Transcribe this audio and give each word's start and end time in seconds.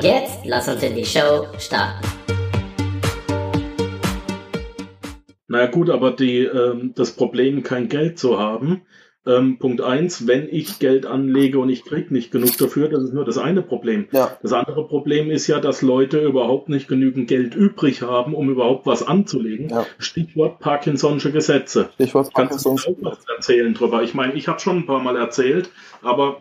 Und 0.00 0.06
jetzt 0.06 0.46
lass 0.46 0.66
uns 0.66 0.82
in 0.82 0.94
die 0.94 1.04
Show 1.04 1.46
starten. 1.58 2.08
Naja 5.46 5.66
gut, 5.66 5.90
aber 5.90 6.12
die, 6.12 6.38
ähm, 6.38 6.94
das 6.96 7.10
Problem, 7.12 7.62
kein 7.62 7.90
Geld 7.90 8.18
zu 8.18 8.38
haben, 8.38 8.80
ähm, 9.26 9.58
Punkt 9.58 9.82
eins, 9.82 10.26
wenn 10.26 10.48
ich 10.50 10.78
Geld 10.78 11.04
anlege 11.04 11.58
und 11.58 11.68
ich 11.68 11.84
kriege 11.84 12.14
nicht 12.14 12.30
genug 12.30 12.56
dafür, 12.56 12.88
das 12.88 13.02
ist 13.02 13.12
nur 13.12 13.26
das 13.26 13.36
eine 13.36 13.60
Problem. 13.60 14.08
Ja. 14.12 14.38
Das 14.42 14.54
andere 14.54 14.88
Problem 14.88 15.30
ist 15.30 15.48
ja, 15.48 15.60
dass 15.60 15.82
Leute 15.82 16.22
überhaupt 16.22 16.70
nicht 16.70 16.88
genügend 16.88 17.28
Geld 17.28 17.54
übrig 17.54 18.00
haben, 18.00 18.34
um 18.34 18.48
überhaupt 18.48 18.86
was 18.86 19.06
anzulegen. 19.06 19.68
Ja. 19.68 19.84
Stichwort 19.98 20.62
Parkinson'sche 20.62 21.30
Gesetze. 21.30 21.90
Stichwort 21.96 22.32
Kannst 22.34 22.64
du 22.64 22.70
Parkinson's. 22.70 23.02
mir 23.02 23.08
auch 23.08 23.18
was 23.18 23.28
erzählen 23.36 23.74
drüber? 23.74 24.02
Ich 24.02 24.14
meine, 24.14 24.32
ich 24.32 24.48
habe 24.48 24.60
schon 24.60 24.78
ein 24.78 24.86
paar 24.86 25.02
Mal 25.02 25.16
erzählt, 25.16 25.68
aber 26.00 26.40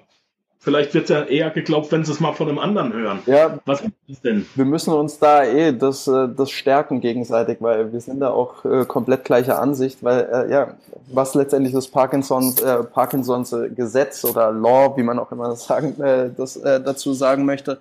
vielleicht 0.60 0.94
wird 0.94 1.06
es 1.06 1.10
ja 1.10 1.24
eher 1.24 1.50
geglaubt, 1.50 1.92
wenn 1.92 2.04
sie 2.04 2.12
es 2.12 2.20
mal 2.20 2.34
von 2.34 2.50
einem 2.50 2.60
anderen 2.60 2.94
hören. 2.94 3.20
Ja, 3.26 3.60
Was 3.66 3.82
ist 3.82 3.92
das 4.08 4.22
denn? 4.22 4.46
wir 4.56 4.66
müssen 4.66 4.94
uns 4.94 5.18
da 5.18 5.44
eh 5.44 5.72
das, 5.72 6.08
äh, 6.08 6.28
das 6.36 6.52
stärken 6.52 7.02
gegenseitig, 7.02 7.58
weil 7.62 7.92
wir 7.92 8.02
sind 8.02 8.20
da 8.20 8.30
auch 8.32 8.66
äh, 8.66 8.86
komplett 8.86 9.24
gleicher 9.24 9.60
Ansicht, 9.60 10.04
weil 10.04 10.28
äh, 10.32 10.52
ja, 10.52 10.76
was 11.12 11.34
letztendlich 11.34 11.74
das 11.74 11.88
Parkinsons, 11.88 12.62
äh, 12.62 12.84
Parkinsons 12.84 13.54
äh, 13.54 13.70
Gesetz 13.70 14.26
oder 14.26 14.52
Law, 14.52 14.96
wie 14.98 15.04
man 15.04 15.18
auch 15.18 15.32
immer 15.32 15.50
das, 15.50 15.66
sagen, 15.66 15.96
das 16.38 16.60
dazu 16.62 17.14
sagen 17.14 17.46
möchte, 17.46 17.80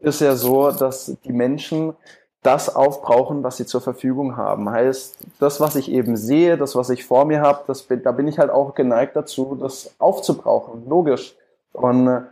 ist 0.00 0.20
ja 0.20 0.34
so, 0.36 0.70
dass 0.70 1.16
die 1.24 1.32
Menschen 1.32 1.94
das 2.42 2.74
aufbrauchen, 2.74 3.44
was 3.44 3.56
sie 3.56 3.66
zur 3.66 3.80
Verfügung 3.80 4.36
haben. 4.36 4.68
Heißt, 4.68 5.16
das, 5.38 5.60
was 5.60 5.76
ich 5.76 5.90
eben 5.90 6.16
sehe, 6.16 6.58
das, 6.58 6.74
was 6.74 6.90
ich 6.90 7.04
vor 7.04 7.24
mir 7.24 7.40
habe, 7.40 7.62
das, 7.68 7.86
da 7.88 8.10
bin 8.10 8.26
ich 8.26 8.38
halt 8.38 8.50
auch 8.50 8.74
geneigt 8.74 9.14
dazu, 9.14 9.56
das 9.60 9.94
aufzubrauchen. 9.98 10.88
Logisch. 10.88 11.36
Und 11.72 12.06
äh, 12.06 12.22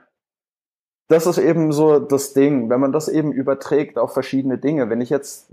das 1.09 1.27
ist 1.27 1.39
eben 1.39 1.73
so 1.73 1.99
das 1.99 2.35
Ding, 2.35 2.71
wenn 2.71 2.81
man 2.81 2.93
das 2.93 3.09
eben 3.09 3.33
überträgt 3.33 3.99
auf 3.99 4.13
verschiedene 4.13 4.59
Dinge. 4.59 4.91
Wenn 4.91 5.01
ich 5.01 5.11
jetzt 5.11 5.51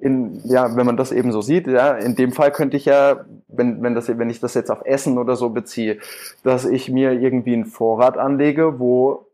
in, 0.00 0.40
ja, 0.44 0.76
wenn 0.76 0.86
man 0.86 0.96
das 0.96 1.12
eben 1.12 1.32
so 1.32 1.40
sieht, 1.40 1.66
ja, 1.66 1.92
in 1.92 2.14
dem 2.14 2.32
Fall 2.32 2.52
könnte 2.52 2.76
ich 2.76 2.84
ja, 2.84 3.24
wenn, 3.48 3.82
wenn 3.82 3.94
das, 3.94 4.08
wenn 4.08 4.30
ich 4.30 4.40
das 4.40 4.54
jetzt 4.54 4.70
auf 4.70 4.84
Essen 4.84 5.18
oder 5.18 5.34
so 5.34 5.50
beziehe, 5.50 5.98
dass 6.44 6.64
ich 6.64 6.90
mir 6.90 7.12
irgendwie 7.12 7.54
einen 7.54 7.64
Vorrat 7.64 8.18
anlege, 8.18 8.78
wo 8.78 9.26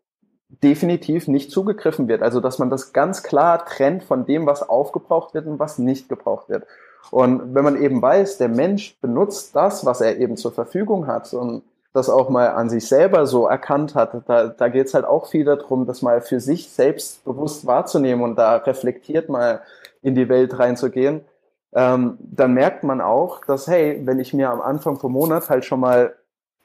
definitiv 0.63 1.27
nicht 1.29 1.51
zugegriffen 1.51 2.09
wird. 2.09 2.23
Also, 2.23 2.41
dass 2.41 2.59
man 2.59 2.71
das 2.71 2.93
ganz 2.93 3.23
klar 3.23 3.65
trennt 3.65 4.05
von 4.05 4.25
dem, 4.27 4.47
was 4.47 4.63
aufgebraucht 4.63 5.35
wird 5.35 5.47
und 5.47 5.59
was 5.59 5.79
nicht 5.79 6.09
gebraucht 6.09 6.49
wird. 6.49 6.67
Und 7.11 7.55
wenn 7.55 7.65
man 7.65 7.83
eben 7.83 8.01
weiß, 8.01 8.39
der 8.39 8.49
Mensch 8.49 8.99
benutzt 9.01 9.55
das, 9.55 9.85
was 9.85 10.01
er 10.01 10.19
eben 10.19 10.37
zur 10.37 10.53
Verfügung 10.53 11.07
hat 11.07 11.33
und 11.35 11.63
das 11.95 12.11
auch 12.11 12.29
mal 12.29 12.49
an 12.49 12.69
sich 12.69 12.89
selber 12.89 13.27
so 13.27 13.47
erkannt 13.47 13.95
hat, 13.95 14.15
da, 14.27 14.49
da 14.49 14.69
geht 14.69 14.89
es 14.89 14.95
halt 14.95 15.05
auch 15.05 15.29
viel 15.29 15.45
darum, 15.45 15.87
das 15.87 16.03
mal 16.03 16.21
für 16.21 16.41
sich 16.41 16.69
selbst 16.69 17.25
bewusst 17.25 17.67
wahrzunehmen 17.67 18.25
und 18.25 18.37
da 18.37 18.57
reflektiert 18.57 19.29
mal 19.29 19.63
in 20.03 20.17
die 20.17 20.29
Welt 20.29 20.59
reinzugehen, 20.59 21.23
ähm, 21.73 22.19
dann 22.21 22.53
merkt 22.53 22.83
man 22.83 23.01
auch, 23.01 23.45
dass, 23.45 23.69
hey, 23.69 24.03
wenn 24.05 24.19
ich 24.19 24.35
mir 24.35 24.51
am 24.51 24.61
Anfang 24.61 24.99
vom 24.99 25.13
Monat 25.13 25.49
halt 25.49 25.65
schon 25.65 25.81
mal 25.81 26.15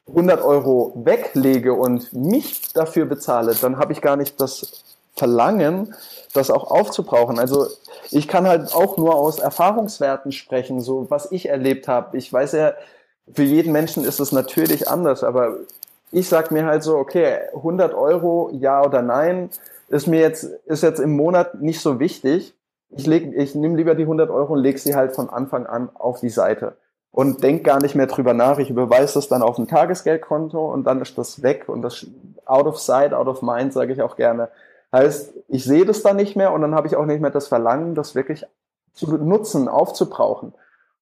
100 0.08 0.42
Euro 0.42 0.92
weglege 0.96 1.74
und 1.74 2.12
mich 2.12 2.72
dafür 2.72 3.06
bezahle, 3.06 3.54
dann 3.54 3.78
habe 3.78 3.92
ich 3.92 4.00
gar 4.00 4.16
nicht 4.16 4.40
das 4.40 4.84
Verlangen, 5.14 5.94
das 6.34 6.50
auch 6.50 6.72
aufzubrauchen. 6.72 7.38
Also 7.38 7.68
ich 8.10 8.26
kann 8.26 8.48
halt 8.48 8.74
auch 8.74 8.96
nur 8.96 9.14
aus 9.14 9.38
Erfahrungswerten 9.38 10.32
sprechen, 10.32 10.80
so 10.80 11.08
was 11.08 11.30
ich 11.30 11.48
erlebt 11.48 11.86
habe. 11.86 12.16
Ich 12.16 12.32
weiß 12.32 12.52
ja, 12.52 12.72
für 13.34 13.42
jeden 13.42 13.72
Menschen 13.72 14.04
ist 14.04 14.20
es 14.20 14.32
natürlich 14.32 14.88
anders, 14.88 15.24
aber 15.24 15.56
ich 16.12 16.28
sag 16.28 16.50
mir 16.50 16.64
halt 16.64 16.82
so, 16.82 16.96
okay, 16.96 17.38
100 17.54 17.94
Euro, 17.94 18.50
ja 18.52 18.84
oder 18.84 19.02
nein, 19.02 19.50
ist 19.88 20.06
mir 20.06 20.20
jetzt, 20.20 20.44
ist 20.66 20.82
jetzt 20.82 21.00
im 21.00 21.16
Monat 21.16 21.60
nicht 21.60 21.80
so 21.80 21.98
wichtig. 21.98 22.54
Ich 22.90 23.06
leg, 23.06 23.32
ich 23.36 23.54
nehme 23.54 23.76
lieber 23.76 23.94
die 23.94 24.02
100 24.02 24.30
Euro 24.30 24.54
und 24.54 24.60
leg 24.60 24.78
sie 24.78 24.94
halt 24.94 25.14
von 25.14 25.30
Anfang 25.30 25.66
an 25.66 25.90
auf 25.94 26.20
die 26.20 26.30
Seite 26.30 26.76
und 27.12 27.42
denk 27.42 27.64
gar 27.64 27.80
nicht 27.80 27.94
mehr 27.94 28.06
drüber 28.06 28.34
nach. 28.34 28.58
Ich 28.58 28.70
überweise 28.70 29.14
das 29.14 29.28
dann 29.28 29.42
auf 29.42 29.58
ein 29.58 29.68
Tagesgeldkonto 29.68 30.72
und 30.72 30.84
dann 30.84 31.00
ist 31.00 31.16
das 31.18 31.42
weg 31.42 31.68
und 31.68 31.82
das 31.82 32.06
out 32.44 32.66
of 32.66 32.78
sight, 32.78 33.12
out 33.12 33.28
of 33.28 33.42
mind, 33.42 33.72
sage 33.72 33.92
ich 33.92 34.02
auch 34.02 34.16
gerne. 34.16 34.48
Heißt, 34.92 35.34
ich 35.48 35.64
sehe 35.64 35.84
das 35.84 36.02
dann 36.02 36.16
nicht 36.16 36.34
mehr 36.34 36.52
und 36.52 36.62
dann 36.62 36.74
habe 36.74 36.88
ich 36.88 36.96
auch 36.96 37.06
nicht 37.06 37.20
mehr 37.20 37.30
das 37.30 37.46
Verlangen, 37.46 37.94
das 37.94 38.16
wirklich 38.16 38.44
zu 38.92 39.16
nutzen, 39.16 39.68
aufzubrauchen. 39.68 40.52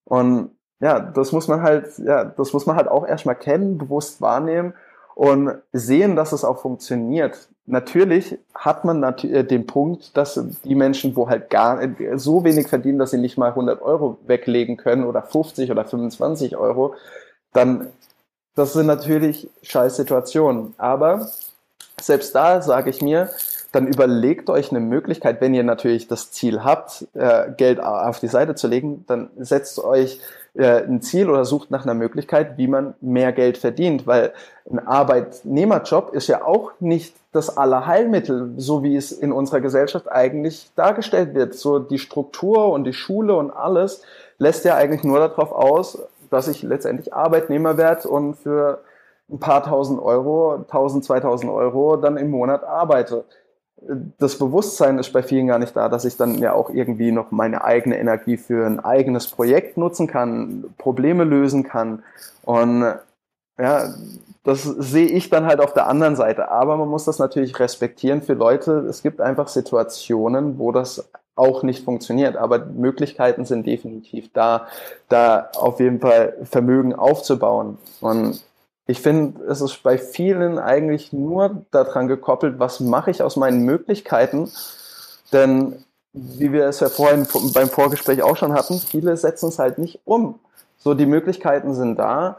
Und 0.04 0.50
ja, 0.80 1.00
das 1.00 1.32
muss 1.32 1.48
man 1.48 1.62
halt, 1.62 1.98
ja, 1.98 2.24
das 2.24 2.52
muss 2.52 2.66
man 2.66 2.76
halt 2.76 2.88
auch 2.88 3.06
erstmal 3.06 3.34
kennen, 3.34 3.78
bewusst 3.78 4.20
wahrnehmen 4.20 4.74
und 5.14 5.58
sehen, 5.72 6.14
dass 6.14 6.32
es 6.32 6.44
auch 6.44 6.60
funktioniert. 6.60 7.48
Natürlich 7.66 8.38
hat 8.54 8.84
man 8.84 9.00
nat 9.00 9.24
äh, 9.24 9.44
den 9.44 9.66
Punkt, 9.66 10.16
dass 10.16 10.40
die 10.64 10.74
Menschen, 10.74 11.16
wo 11.16 11.28
halt 11.28 11.50
gar 11.50 11.80
so 12.16 12.44
wenig 12.44 12.68
verdienen, 12.68 12.98
dass 12.98 13.10
sie 13.10 13.18
nicht 13.18 13.36
mal 13.36 13.50
100 13.50 13.82
Euro 13.82 14.18
weglegen 14.26 14.76
können 14.76 15.04
oder 15.04 15.22
50 15.22 15.70
oder 15.70 15.84
25 15.84 16.56
Euro, 16.56 16.94
dann 17.52 17.88
das 18.54 18.72
sind 18.72 18.86
natürlich 18.86 19.48
scheiß 19.62 19.96
Situationen. 19.96 20.74
Aber 20.78 21.28
selbst 22.00 22.34
da 22.34 22.60
sage 22.60 22.90
ich 22.90 23.00
mir, 23.00 23.30
dann 23.70 23.86
überlegt 23.86 24.50
euch 24.50 24.70
eine 24.70 24.80
Möglichkeit, 24.80 25.40
wenn 25.40 25.54
ihr 25.54 25.62
natürlich 25.62 26.08
das 26.08 26.32
Ziel 26.32 26.64
habt, 26.64 27.06
äh, 27.14 27.52
Geld 27.56 27.80
auf 27.80 28.18
die 28.18 28.28
Seite 28.28 28.54
zu 28.56 28.66
legen, 28.66 29.04
dann 29.06 29.30
setzt 29.36 29.78
euch 29.78 30.20
äh, 30.58 30.82
ein 30.82 31.00
Ziel 31.00 31.30
oder 31.30 31.44
sucht 31.44 31.70
nach 31.70 31.84
einer 31.84 31.94
Möglichkeit, 31.94 32.58
wie 32.58 32.66
man 32.66 32.94
mehr 33.00 33.32
Geld 33.32 33.58
verdient, 33.58 34.06
weil 34.06 34.32
ein 34.68 34.84
Arbeitnehmerjob 34.84 36.12
ist 36.12 36.26
ja 36.26 36.44
auch 36.44 36.72
nicht 36.80 37.14
das 37.32 37.56
Allerheilmittel, 37.56 38.54
so 38.56 38.82
wie 38.82 38.96
es 38.96 39.12
in 39.12 39.30
unserer 39.30 39.60
Gesellschaft 39.60 40.10
eigentlich 40.10 40.70
dargestellt 40.74 41.34
wird. 41.34 41.54
So 41.54 41.78
die 41.78 41.98
Struktur 41.98 42.72
und 42.72 42.84
die 42.84 42.92
Schule 42.92 43.36
und 43.36 43.52
alles 43.52 44.02
lässt 44.38 44.64
ja 44.64 44.74
eigentlich 44.74 45.04
nur 45.04 45.20
darauf 45.20 45.52
aus, 45.52 46.02
dass 46.30 46.48
ich 46.48 46.62
letztendlich 46.62 47.14
Arbeitnehmer 47.14 47.76
werde 47.76 48.08
und 48.08 48.34
für 48.34 48.80
ein 49.30 49.38
paar 49.38 49.62
tausend 49.62 50.00
Euro, 50.00 50.54
1000, 50.54 51.04
2000 51.04 51.52
Euro 51.52 51.96
dann 51.96 52.16
im 52.16 52.30
Monat 52.30 52.64
arbeite. 52.64 53.24
Das 54.18 54.38
Bewusstsein 54.38 54.98
ist 54.98 55.12
bei 55.12 55.22
vielen 55.22 55.46
gar 55.46 55.58
nicht 55.58 55.76
da, 55.76 55.88
dass 55.88 56.04
ich 56.04 56.16
dann 56.16 56.38
ja 56.38 56.52
auch 56.52 56.70
irgendwie 56.70 57.12
noch 57.12 57.30
meine 57.30 57.64
eigene 57.64 57.98
Energie 57.98 58.36
für 58.36 58.66
ein 58.66 58.80
eigenes 58.80 59.28
Projekt 59.28 59.76
nutzen 59.76 60.06
kann, 60.06 60.64
Probleme 60.78 61.24
lösen 61.24 61.62
kann. 61.62 62.02
Und 62.42 62.94
ja, 63.58 63.94
das 64.44 64.62
sehe 64.62 65.06
ich 65.06 65.30
dann 65.30 65.46
halt 65.46 65.60
auf 65.60 65.74
der 65.74 65.88
anderen 65.88 66.16
Seite. 66.16 66.50
Aber 66.50 66.76
man 66.76 66.88
muss 66.88 67.04
das 67.04 67.18
natürlich 67.18 67.58
respektieren 67.60 68.22
für 68.22 68.34
Leute. 68.34 68.86
Es 68.88 69.02
gibt 69.02 69.20
einfach 69.20 69.48
Situationen, 69.48 70.58
wo 70.58 70.72
das 70.72 71.10
auch 71.36 71.62
nicht 71.62 71.84
funktioniert. 71.84 72.36
Aber 72.36 72.66
Möglichkeiten 72.66 73.44
sind 73.44 73.66
definitiv 73.66 74.32
da, 74.32 74.66
da 75.08 75.50
auf 75.56 75.80
jeden 75.80 76.00
Fall 76.00 76.36
Vermögen 76.44 76.94
aufzubauen. 76.94 77.78
Und 78.00 78.42
ich 78.88 79.02
finde, 79.02 79.44
es 79.44 79.60
ist 79.60 79.82
bei 79.82 79.98
vielen 79.98 80.58
eigentlich 80.58 81.12
nur 81.12 81.62
daran 81.70 82.08
gekoppelt, 82.08 82.58
was 82.58 82.80
mache 82.80 83.10
ich 83.10 83.22
aus 83.22 83.36
meinen 83.36 83.60
Möglichkeiten. 83.60 84.50
Denn 85.30 85.84
wie 86.14 86.52
wir 86.52 86.64
es 86.64 86.80
ja 86.80 86.88
vorhin 86.88 87.26
beim 87.52 87.68
Vorgespräch 87.68 88.22
auch 88.22 88.38
schon 88.38 88.54
hatten, 88.54 88.78
viele 88.78 89.14
setzen 89.18 89.50
es 89.50 89.58
halt 89.58 89.76
nicht 89.76 90.00
um. 90.06 90.40
So, 90.78 90.94
die 90.94 91.04
Möglichkeiten 91.04 91.74
sind 91.74 91.96
da. 91.98 92.38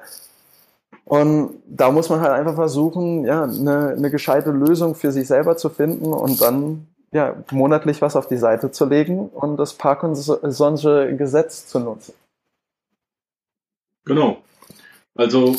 Und 1.05 1.61
da 1.67 1.91
muss 1.91 2.09
man 2.09 2.21
halt 2.21 2.31
einfach 2.31 2.55
versuchen, 2.55 3.25
ja, 3.25 3.43
eine, 3.43 3.89
eine 3.95 4.09
gescheite 4.09 4.49
Lösung 4.49 4.95
für 4.95 5.11
sich 5.11 5.27
selber 5.27 5.55
zu 5.55 5.69
finden 5.69 6.13
und 6.13 6.41
dann 6.41 6.87
ja, 7.11 7.35
monatlich 7.51 8.01
was 8.01 8.15
auf 8.15 8.27
die 8.27 8.37
Seite 8.37 8.71
zu 8.71 8.85
legen 8.85 9.29
und 9.29 9.57
das 9.57 9.77
Parkinson'sche 9.77 11.15
Gesetz 11.15 11.67
zu 11.67 11.79
nutzen. 11.79 12.13
Genau. 14.05 14.37
Also, 15.15 15.55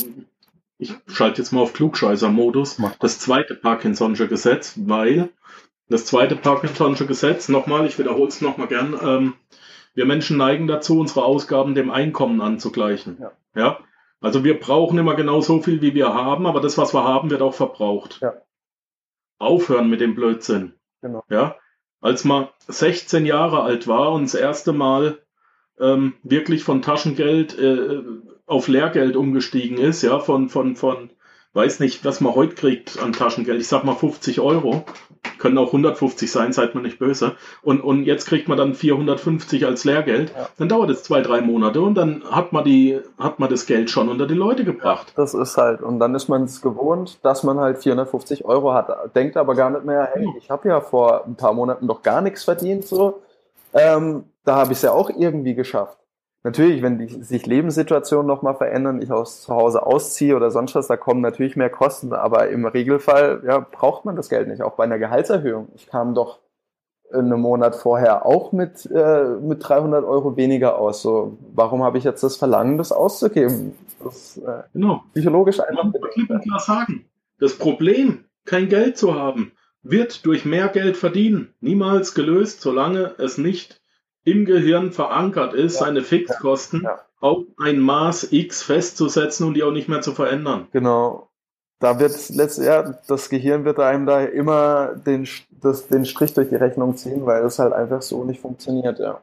ich 0.80 0.94
schalte 1.06 1.42
jetzt 1.42 1.52
mal 1.52 1.60
auf 1.60 1.74
Klugscheißer-Modus. 1.74 2.80
Das 3.00 3.18
zweite 3.18 3.54
Parkinson'sche 3.54 4.28
Gesetz, 4.28 4.74
weil 4.76 5.28
das 5.88 6.06
zweite 6.06 6.36
Parkinson'sche 6.36 7.04
Gesetz, 7.04 7.48
nochmal, 7.50 7.86
ich 7.86 7.98
wiederhole 7.98 8.28
es 8.28 8.40
nochmal 8.40 8.68
gern, 8.68 8.98
ähm, 9.02 9.34
wir 9.94 10.06
Menschen 10.06 10.38
neigen 10.38 10.66
dazu, 10.66 10.98
unsere 10.98 11.24
Ausgaben 11.24 11.74
dem 11.74 11.90
Einkommen 11.90 12.40
anzugleichen. 12.40 13.18
Ja. 13.20 13.32
ja? 13.54 13.78
Also 14.20 14.42
wir 14.42 14.58
brauchen 14.58 14.98
immer 14.98 15.14
genau 15.16 15.42
so 15.42 15.60
viel, 15.60 15.82
wie 15.82 15.94
wir 15.94 16.14
haben, 16.14 16.46
aber 16.46 16.60
das, 16.60 16.78
was 16.78 16.94
wir 16.94 17.04
haben, 17.04 17.28
wird 17.28 17.42
auch 17.42 17.54
verbraucht. 17.54 18.20
Ja. 18.22 18.34
Aufhören 19.38 19.90
mit 19.90 20.00
dem 20.00 20.14
Blödsinn. 20.14 20.74
Genau. 21.02 21.24
Ja. 21.28 21.56
Als 22.00 22.24
man 22.24 22.48
16 22.68 23.26
Jahre 23.26 23.62
alt 23.62 23.86
war 23.86 24.12
und 24.12 24.22
das 24.22 24.34
erste 24.34 24.72
Mal 24.72 25.18
ähm, 25.78 26.14
wirklich 26.22 26.64
von 26.64 26.80
Taschengeld 26.80 27.58
äh, 27.58 28.00
auf 28.50 28.68
Lehrgeld 28.68 29.16
umgestiegen 29.16 29.78
ist, 29.78 30.02
ja, 30.02 30.18
von, 30.18 30.48
von, 30.48 30.74
von, 30.74 31.10
weiß 31.54 31.80
nicht, 31.80 32.04
was 32.04 32.20
man 32.20 32.34
heute 32.34 32.54
kriegt 32.54 33.00
an 33.00 33.12
Taschengeld. 33.12 33.60
Ich 33.60 33.68
sag 33.68 33.84
mal 33.84 33.94
50 33.94 34.40
Euro. 34.40 34.84
Können 35.38 35.58
auch 35.58 35.68
150 35.68 36.30
sein, 36.30 36.52
seid 36.52 36.74
man 36.74 36.82
nicht 36.82 36.98
böse. 36.98 37.36
Und, 37.62 37.80
und 37.80 38.04
jetzt 38.04 38.26
kriegt 38.26 38.48
man 38.48 38.58
dann 38.58 38.74
450 38.74 39.66
als 39.66 39.84
Lehrgeld. 39.84 40.32
Ja. 40.36 40.48
Dann 40.58 40.68
dauert 40.68 40.90
es 40.90 41.02
zwei, 41.02 41.20
drei 41.20 41.40
Monate 41.40 41.80
und 41.80 41.94
dann 41.94 42.24
hat 42.30 42.52
man 42.52 42.64
die, 42.64 43.00
hat 43.18 43.38
man 43.38 43.48
das 43.48 43.66
Geld 43.66 43.88
schon 43.88 44.08
unter 44.08 44.26
die 44.26 44.34
Leute 44.34 44.64
gebracht. 44.64 45.12
Das 45.16 45.34
ist 45.34 45.56
halt, 45.56 45.80
und 45.80 45.98
dann 46.00 46.14
ist 46.14 46.28
man 46.28 46.44
es 46.44 46.60
gewohnt, 46.60 47.18
dass 47.22 47.42
man 47.42 47.58
halt 47.58 47.78
450 47.78 48.44
Euro 48.44 48.74
hat, 48.74 49.14
denkt 49.14 49.36
aber 49.36 49.54
gar 49.54 49.70
nicht 49.70 49.84
mehr, 49.84 50.10
hey, 50.12 50.26
ich 50.38 50.50
habe 50.50 50.68
ja 50.68 50.80
vor 50.80 51.24
ein 51.26 51.36
paar 51.36 51.52
Monaten 51.52 51.86
doch 51.86 52.02
gar 52.02 52.20
nichts 52.20 52.44
verdient, 52.44 52.84
so. 52.84 53.22
Ähm, 53.72 54.24
da 54.44 54.56
habe 54.56 54.72
ich 54.72 54.78
es 54.78 54.82
ja 54.82 54.92
auch 54.92 55.10
irgendwie 55.10 55.54
geschafft. 55.54 55.99
Natürlich, 56.42 56.80
wenn 56.82 56.98
die, 56.98 57.22
sich 57.22 57.44
Lebenssituationen 57.44 58.26
nochmal 58.26 58.54
verändern, 58.54 59.02
ich 59.02 59.12
aus 59.12 59.42
zu 59.42 59.54
Hause 59.54 59.84
ausziehe 59.84 60.34
oder 60.34 60.50
sonst 60.50 60.74
was, 60.74 60.86
da 60.86 60.96
kommen 60.96 61.20
natürlich 61.20 61.54
mehr 61.54 61.68
Kosten, 61.68 62.14
aber 62.14 62.48
im 62.48 62.64
Regelfall 62.64 63.42
ja, 63.46 63.58
braucht 63.58 64.06
man 64.06 64.16
das 64.16 64.30
Geld 64.30 64.48
nicht, 64.48 64.62
auch 64.62 64.76
bei 64.76 64.84
einer 64.84 64.98
Gehaltserhöhung. 64.98 65.68
Ich 65.74 65.86
kam 65.86 66.14
doch 66.14 66.40
einen 67.12 67.40
Monat 67.40 67.76
vorher 67.76 68.24
auch 68.24 68.52
mit, 68.52 68.86
äh, 68.86 69.24
mit 69.40 69.68
300 69.68 70.04
Euro 70.04 70.36
weniger 70.36 70.78
aus. 70.78 71.02
So, 71.02 71.36
warum 71.52 71.82
habe 71.82 71.98
ich 71.98 72.04
jetzt 72.04 72.22
das 72.22 72.36
Verlangen, 72.36 72.78
das 72.78 72.92
auszugeben? 72.92 73.76
Das 74.02 74.38
äh, 74.38 74.62
Genau. 74.72 75.02
psychologisch 75.12 75.60
einfach 75.60 75.84
Man 75.84 75.92
muss 75.92 76.10
klipp 76.12 76.30
und 76.30 76.42
klar 76.42 76.60
sagen, 76.60 77.04
das 77.38 77.58
Problem, 77.58 78.24
kein 78.44 78.68
Geld 78.68 78.96
zu 78.96 79.14
haben, 79.14 79.52
wird 79.82 80.24
durch 80.26 80.44
mehr 80.44 80.68
Geld 80.68 80.96
verdienen 80.96 81.54
niemals 81.60 82.14
gelöst, 82.14 82.60
solange 82.60 83.14
es 83.18 83.38
nicht 83.38 83.79
im 84.30 84.44
Gehirn 84.44 84.92
verankert 84.92 85.54
ist, 85.54 85.80
Ja. 85.80 85.86
seine 85.86 86.02
Fixkosten 86.02 86.82
Ja. 86.82 87.00
auf 87.20 87.44
ein 87.58 87.80
Maß 87.80 88.32
X 88.32 88.62
festzusetzen 88.62 89.46
und 89.46 89.54
die 89.54 89.62
auch 89.62 89.72
nicht 89.72 89.88
mehr 89.88 90.00
zu 90.00 90.12
verändern. 90.12 90.68
Genau. 90.72 91.28
Da 91.78 91.98
wird 91.98 92.12
letztes 92.30 92.64
ja, 92.66 92.94
das 93.08 93.30
Gehirn 93.30 93.64
wird 93.64 93.78
einem 93.80 94.04
da 94.04 94.22
immer 94.24 94.94
den, 94.94 95.26
das, 95.50 95.88
den 95.88 96.04
Strich 96.04 96.34
durch 96.34 96.50
die 96.50 96.56
Rechnung 96.56 96.96
ziehen, 96.96 97.24
weil 97.24 97.42
es 97.44 97.58
halt 97.58 97.72
einfach 97.72 98.02
so 98.02 98.24
nicht 98.24 98.40
funktioniert, 98.40 98.98
ja. 98.98 99.22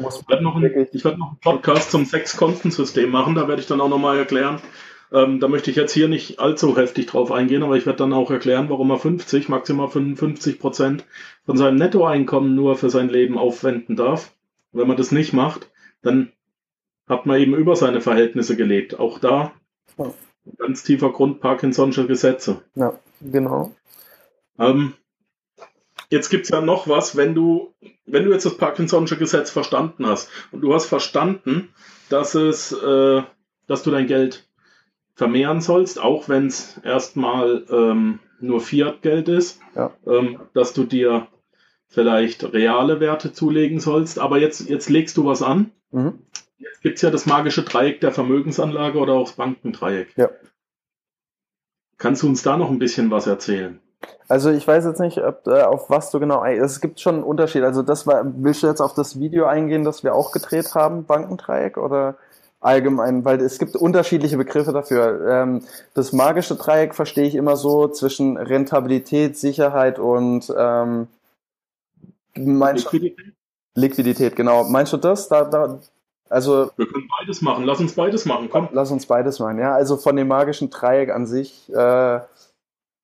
Muss 0.00 0.20
Ich 0.20 0.28
werde 0.28 0.42
noch, 0.42 0.56
ein, 0.56 0.64
ich 0.92 1.04
werde 1.04 1.18
noch 1.18 1.28
einen 1.28 1.40
Podcast 1.40 1.90
zum 1.92 2.04
Sechs-Kontensystem 2.04 3.08
machen, 3.10 3.34
da 3.36 3.46
werde 3.46 3.60
ich 3.62 3.68
dann 3.68 3.80
auch 3.80 3.88
nochmal 3.88 4.18
erklären. 4.18 4.60
Ähm, 5.12 5.40
da 5.40 5.48
möchte 5.48 5.70
ich 5.70 5.76
jetzt 5.76 5.92
hier 5.92 6.08
nicht 6.08 6.38
allzu 6.38 6.76
heftig 6.76 7.06
drauf 7.06 7.32
eingehen, 7.32 7.62
aber 7.62 7.76
ich 7.76 7.84
werde 7.86 7.98
dann 7.98 8.12
auch 8.12 8.30
erklären, 8.30 8.68
warum 8.68 8.90
er 8.90 8.98
50, 8.98 9.48
maximal 9.48 9.88
55 9.88 10.58
Prozent 10.60 11.04
von 11.44 11.56
seinem 11.56 11.76
Nettoeinkommen 11.76 12.54
nur 12.54 12.76
für 12.76 12.90
sein 12.90 13.08
Leben 13.08 13.36
aufwenden 13.36 13.96
darf. 13.96 14.32
Wenn 14.72 14.86
man 14.86 14.96
das 14.96 15.10
nicht 15.10 15.32
macht, 15.32 15.68
dann 16.02 16.30
hat 17.08 17.26
man 17.26 17.40
eben 17.40 17.54
über 17.54 17.74
seine 17.74 18.00
Verhältnisse 18.00 18.56
gelebt. 18.56 19.00
Auch 19.00 19.18
da 19.18 19.52
Ja. 19.98 20.12
ganz 20.58 20.84
tiefer 20.84 21.10
Grund 21.10 21.40
Parkinson'sche 21.40 22.06
Gesetze. 22.06 22.62
ja, 22.76 22.92
genau. 23.20 23.74
Ähm, 24.60 24.92
jetzt 26.10 26.28
gibt's 26.30 26.50
ja 26.50 26.60
noch 26.60 26.86
was, 26.86 27.16
wenn 27.16 27.34
du, 27.34 27.74
wenn 28.06 28.24
du 28.24 28.32
jetzt 28.32 28.46
das 28.46 28.58
Parkinson'sche 28.58 29.16
Gesetz 29.16 29.50
verstanden 29.50 30.06
hast 30.06 30.30
und 30.52 30.60
du 30.60 30.72
hast 30.72 30.86
verstanden, 30.86 31.74
dass 32.10 32.36
es, 32.36 32.70
äh, 32.72 33.22
dass 33.66 33.82
du 33.82 33.90
dein 33.90 34.06
Geld 34.06 34.48
vermehren 35.20 35.60
sollst, 35.60 36.00
auch 36.00 36.30
wenn 36.30 36.46
es 36.46 36.78
erstmal 36.82 37.66
ähm, 37.70 38.20
nur 38.40 38.62
Fiat-Geld 38.62 39.28
ist, 39.28 39.60
Ja. 39.76 39.90
ähm, 40.06 40.40
dass 40.54 40.72
du 40.72 40.84
dir 40.84 41.26
vielleicht 41.88 42.54
reale 42.54 43.00
Werte 43.00 43.30
zulegen 43.34 43.80
sollst, 43.80 44.18
aber 44.18 44.38
jetzt, 44.38 44.66
jetzt 44.70 44.88
legst 44.88 45.18
du 45.18 45.26
was 45.26 45.42
an. 45.42 45.72
Mhm. 45.90 46.20
Jetzt 46.56 46.80
gibt's 46.80 47.02
ja 47.02 47.10
das 47.10 47.26
magische 47.26 47.64
Dreieck 47.64 48.00
der 48.00 48.12
Vermögensanlage 48.12 48.98
oder 48.98 49.12
auch 49.12 49.24
das 49.26 49.32
Bankendreieck. 49.36 50.08
Ja. 50.16 50.30
Kannst 51.98 52.22
du 52.22 52.26
uns 52.26 52.42
da 52.42 52.56
noch 52.56 52.70
ein 52.70 52.78
bisschen 52.78 53.10
was 53.10 53.26
erzählen? 53.26 53.78
Also 54.26 54.50
ich 54.50 54.66
weiß 54.66 54.86
jetzt 54.86 55.00
nicht, 55.00 55.18
ob, 55.18 55.46
äh, 55.48 55.64
auf 55.64 55.90
was 55.90 56.10
du 56.10 56.18
genau. 56.18 56.42
Es 56.46 56.80
gibt 56.80 56.98
schon 56.98 57.16
einen 57.16 57.24
Unterschied. 57.24 57.62
Also 57.62 57.82
das 57.82 58.06
war, 58.06 58.22
willst 58.24 58.62
du 58.62 58.68
jetzt 58.68 58.80
auf 58.80 58.94
das 58.94 59.20
Video 59.20 59.44
eingehen, 59.44 59.84
das 59.84 60.02
wir 60.02 60.14
auch 60.14 60.32
gedreht 60.32 60.74
haben, 60.74 61.04
Bankendreieck 61.04 61.76
oder 61.76 62.16
allgemein? 62.60 63.24
Weil 63.24 63.40
es 63.40 63.58
gibt 63.58 63.74
unterschiedliche 63.76 64.36
Begriffe 64.36 64.72
dafür. 64.72 65.26
Ähm, 65.28 65.62
das 65.94 66.12
magische 66.12 66.56
Dreieck 66.56 66.94
verstehe 66.94 67.26
ich 67.26 67.34
immer 67.34 67.56
so 67.56 67.88
zwischen 67.88 68.36
Rentabilität, 68.36 69.36
Sicherheit 69.36 69.98
und 69.98 70.52
ähm, 70.56 71.08
meinst 72.36 72.92
Liquidität? 72.92 73.34
Liquidität, 73.74 74.36
genau. 74.36 74.64
Meinst 74.64 74.92
du 74.92 74.96
das? 74.96 75.28
Da, 75.28 75.44
da, 75.44 75.80
also 76.28 76.70
Wir 76.76 76.86
können 76.86 77.08
beides 77.18 77.42
machen. 77.42 77.64
Lass 77.64 77.80
uns 77.80 77.94
beides 77.94 78.24
machen. 78.24 78.48
Komm. 78.50 78.68
Lass 78.72 78.90
uns 78.90 79.06
beides 79.06 79.38
machen, 79.40 79.58
ja. 79.58 79.74
Also 79.74 79.96
von 79.96 80.16
dem 80.16 80.28
magischen 80.28 80.70
Dreieck 80.70 81.10
an 81.10 81.26
sich, 81.26 81.68
äh, 81.74 82.20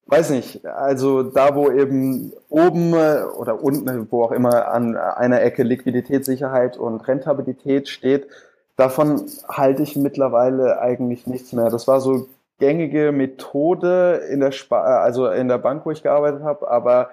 weiß 0.06 0.30
nicht, 0.30 0.64
also 0.64 1.24
da, 1.24 1.54
wo 1.54 1.70
eben 1.70 2.32
oben 2.48 2.94
äh, 2.94 3.24
oder 3.36 3.62
unten, 3.62 4.06
wo 4.10 4.22
auch 4.22 4.32
immer 4.32 4.68
an 4.68 4.96
einer 4.96 5.42
Ecke 5.42 5.64
Liquidität, 5.64 6.24
Sicherheit 6.24 6.76
und 6.76 7.00
Rentabilität 7.08 7.88
steht, 7.88 8.28
davon 8.76 9.26
halte 9.48 9.82
ich 9.82 9.96
mittlerweile 9.96 10.80
eigentlich 10.80 11.26
nichts 11.26 11.52
mehr. 11.52 11.70
Das 11.70 11.88
war 11.88 12.00
so 12.00 12.28
gängige 12.58 13.12
Methode 13.12 14.22
in 14.30 14.40
der 14.40 14.52
Spa 14.52 14.80
also 15.00 15.28
in 15.28 15.48
der 15.48 15.58
Bank, 15.58 15.84
wo 15.84 15.90
ich 15.90 16.02
gearbeitet 16.02 16.42
habe, 16.42 16.70
aber 16.70 17.10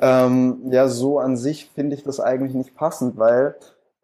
ähm, 0.00 0.60
ja, 0.70 0.88
so 0.88 1.18
an 1.18 1.36
sich 1.36 1.70
finde 1.74 1.94
ich 1.94 2.02
das 2.02 2.20
eigentlich 2.20 2.54
nicht 2.54 2.74
passend, 2.74 3.18
weil 3.18 3.54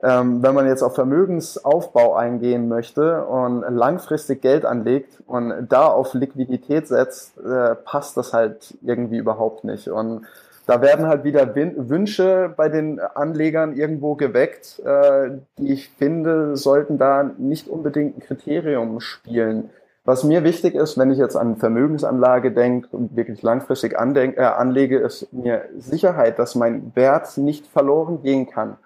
ähm, 0.03 0.43
wenn 0.43 0.55
man 0.55 0.67
jetzt 0.67 0.83
auf 0.83 0.95
Vermögensaufbau 0.95 2.15
eingehen 2.15 2.69
möchte 2.69 3.25
und 3.25 3.63
langfristig 3.63 4.43
Geld 4.43 4.67
anlegt 4.67 5.23
und 5.27 5.69
da 5.71 5.87
auf 5.87 6.13
Liquidität 6.13 6.87
setzt, 6.87 7.39
äh, 7.39 7.75
passt 7.75 8.17
das 8.17 8.35
halt 8.35 8.77
irgendwie 8.83 9.17
überhaupt 9.17 9.65
nicht. 9.65 9.89
Und 9.89 10.27
da 10.67 10.83
werden 10.83 11.07
halt 11.07 11.23
wieder 11.23 11.55
Wünsche 11.55 12.53
bei 12.57 12.69
den 12.69 12.99
Anlegern 12.99 13.77
irgendwo 13.77 14.17
geweckt, 14.17 14.83
äh, 14.85 15.31
die 15.59 15.73
ich 15.73 15.91
finde, 15.91 16.57
sollten 16.57 16.99
da 16.99 17.31
nicht 17.39 17.69
unbedingt 17.69 18.17
ein 18.19 18.21
Kriterium 18.21 19.01
spielen. 19.01 19.71
Was 20.05 20.25
mir 20.25 20.45
wichtig 20.45 20.75
ist, 20.75 20.99
wenn 20.99 21.11
ich 21.11 21.19
jetzt 21.19 21.37
an 21.37 21.57
Vermögensanlage 21.57 22.53
denke 22.53 22.89
und 22.91 23.17
wirklich 23.17 23.43
langfristig 23.43 23.93
äh, 23.95 24.41
anlege, 24.41 24.99
ist 24.99 25.33
mir 25.33 25.65
Sicherheit, 25.79 26.39
dass 26.39 26.55
mein 26.57 26.93
Wert 26.95 27.37
nicht 27.39 27.67
verloren 27.67 28.23
gehen 28.23 28.49
kann. 28.49 28.77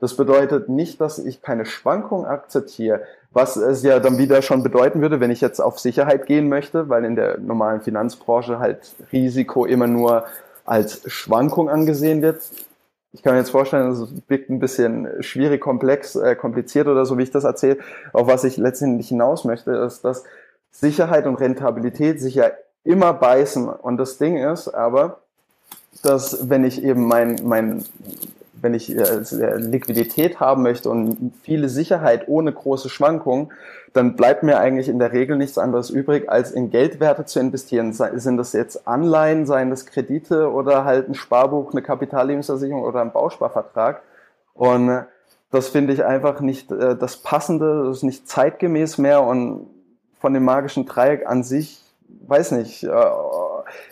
Das 0.00 0.16
bedeutet 0.16 0.68
nicht, 0.68 1.00
dass 1.00 1.18
ich 1.18 1.42
keine 1.42 1.64
Schwankung 1.64 2.26
akzeptiere, 2.26 3.02
was 3.30 3.56
es 3.56 3.82
ja 3.82 4.00
dann 4.00 4.18
wieder 4.18 4.42
schon 4.42 4.62
bedeuten 4.62 5.00
würde, 5.00 5.20
wenn 5.20 5.30
ich 5.30 5.40
jetzt 5.40 5.60
auf 5.60 5.78
Sicherheit 5.78 6.26
gehen 6.26 6.48
möchte, 6.48 6.88
weil 6.88 7.04
in 7.04 7.16
der 7.16 7.38
normalen 7.38 7.82
Finanzbranche 7.82 8.58
halt 8.58 8.94
Risiko 9.12 9.64
immer 9.64 9.86
nur 9.86 10.24
als 10.72 11.02
Schwankung 11.06 11.68
angesehen 11.68 12.22
wird. 12.22 12.40
Ich 13.12 13.22
kann 13.22 13.34
mir 13.34 13.40
jetzt 13.40 13.50
vorstellen, 13.50 13.90
es 13.90 14.08
wirkt 14.26 14.48
ein 14.48 14.58
bisschen 14.58 15.22
schwierig, 15.22 15.60
komplex, 15.60 16.16
äh, 16.16 16.34
kompliziert 16.34 16.88
oder 16.88 17.04
so, 17.04 17.18
wie 17.18 17.24
ich 17.24 17.30
das 17.30 17.44
erzähle. 17.44 17.76
Auf 18.14 18.26
was 18.26 18.42
ich 18.44 18.56
letztendlich 18.56 19.08
hinaus 19.08 19.44
möchte, 19.44 19.72
ist, 19.72 20.02
dass 20.02 20.24
Sicherheit 20.70 21.26
und 21.26 21.34
Rentabilität 21.34 22.22
sich 22.22 22.36
ja 22.36 22.52
immer 22.84 23.12
beißen. 23.12 23.68
Und 23.68 23.98
das 23.98 24.16
Ding 24.16 24.38
ist 24.38 24.68
aber, 24.68 25.18
dass 26.02 26.48
wenn 26.48 26.64
ich 26.64 26.82
eben 26.82 27.06
mein, 27.06 27.38
mein 27.44 27.84
wenn 28.62 28.74
ich 28.74 28.96
äh, 28.96 29.56
Liquidität 29.56 30.40
haben 30.40 30.62
möchte 30.62 30.88
und 30.88 31.32
viele 31.42 31.68
Sicherheit 31.68 32.28
ohne 32.28 32.52
große 32.52 32.88
Schwankungen, 32.88 33.52
dann 33.92 34.16
bleibt 34.16 34.42
mir 34.42 34.58
eigentlich 34.58 34.88
in 34.88 34.98
der 34.98 35.12
Regel 35.12 35.36
nichts 35.36 35.58
anderes 35.58 35.90
übrig, 35.90 36.30
als 36.30 36.52
in 36.52 36.70
Geldwerte 36.70 37.26
zu 37.26 37.40
investieren. 37.40 37.92
Sind 37.92 38.36
das 38.38 38.52
jetzt 38.54 38.86
Anleihen, 38.88 39.44
seien 39.44 39.68
das 39.68 39.84
Kredite 39.84 40.50
oder 40.50 40.84
halt 40.84 41.08
ein 41.08 41.14
Sparbuch, 41.14 41.72
eine 41.72 41.82
Kapitallebensversicherung 41.82 42.82
oder 42.82 43.02
ein 43.02 43.12
Bausparvertrag. 43.12 44.02
Und 44.54 44.88
äh, 44.88 45.02
das 45.50 45.68
finde 45.68 45.92
ich 45.92 46.04
einfach 46.04 46.40
nicht 46.40 46.70
äh, 46.70 46.96
das 46.96 47.18
Passende, 47.18 47.84
das 47.84 47.98
ist 47.98 48.02
nicht 48.04 48.28
zeitgemäß 48.28 48.96
mehr 48.98 49.22
und 49.22 49.66
von 50.20 50.32
dem 50.32 50.44
magischen 50.44 50.86
Dreieck 50.86 51.26
an 51.26 51.42
sich, 51.42 51.82
weiß 52.28 52.52
nicht, 52.52 52.84
äh, 52.84 53.10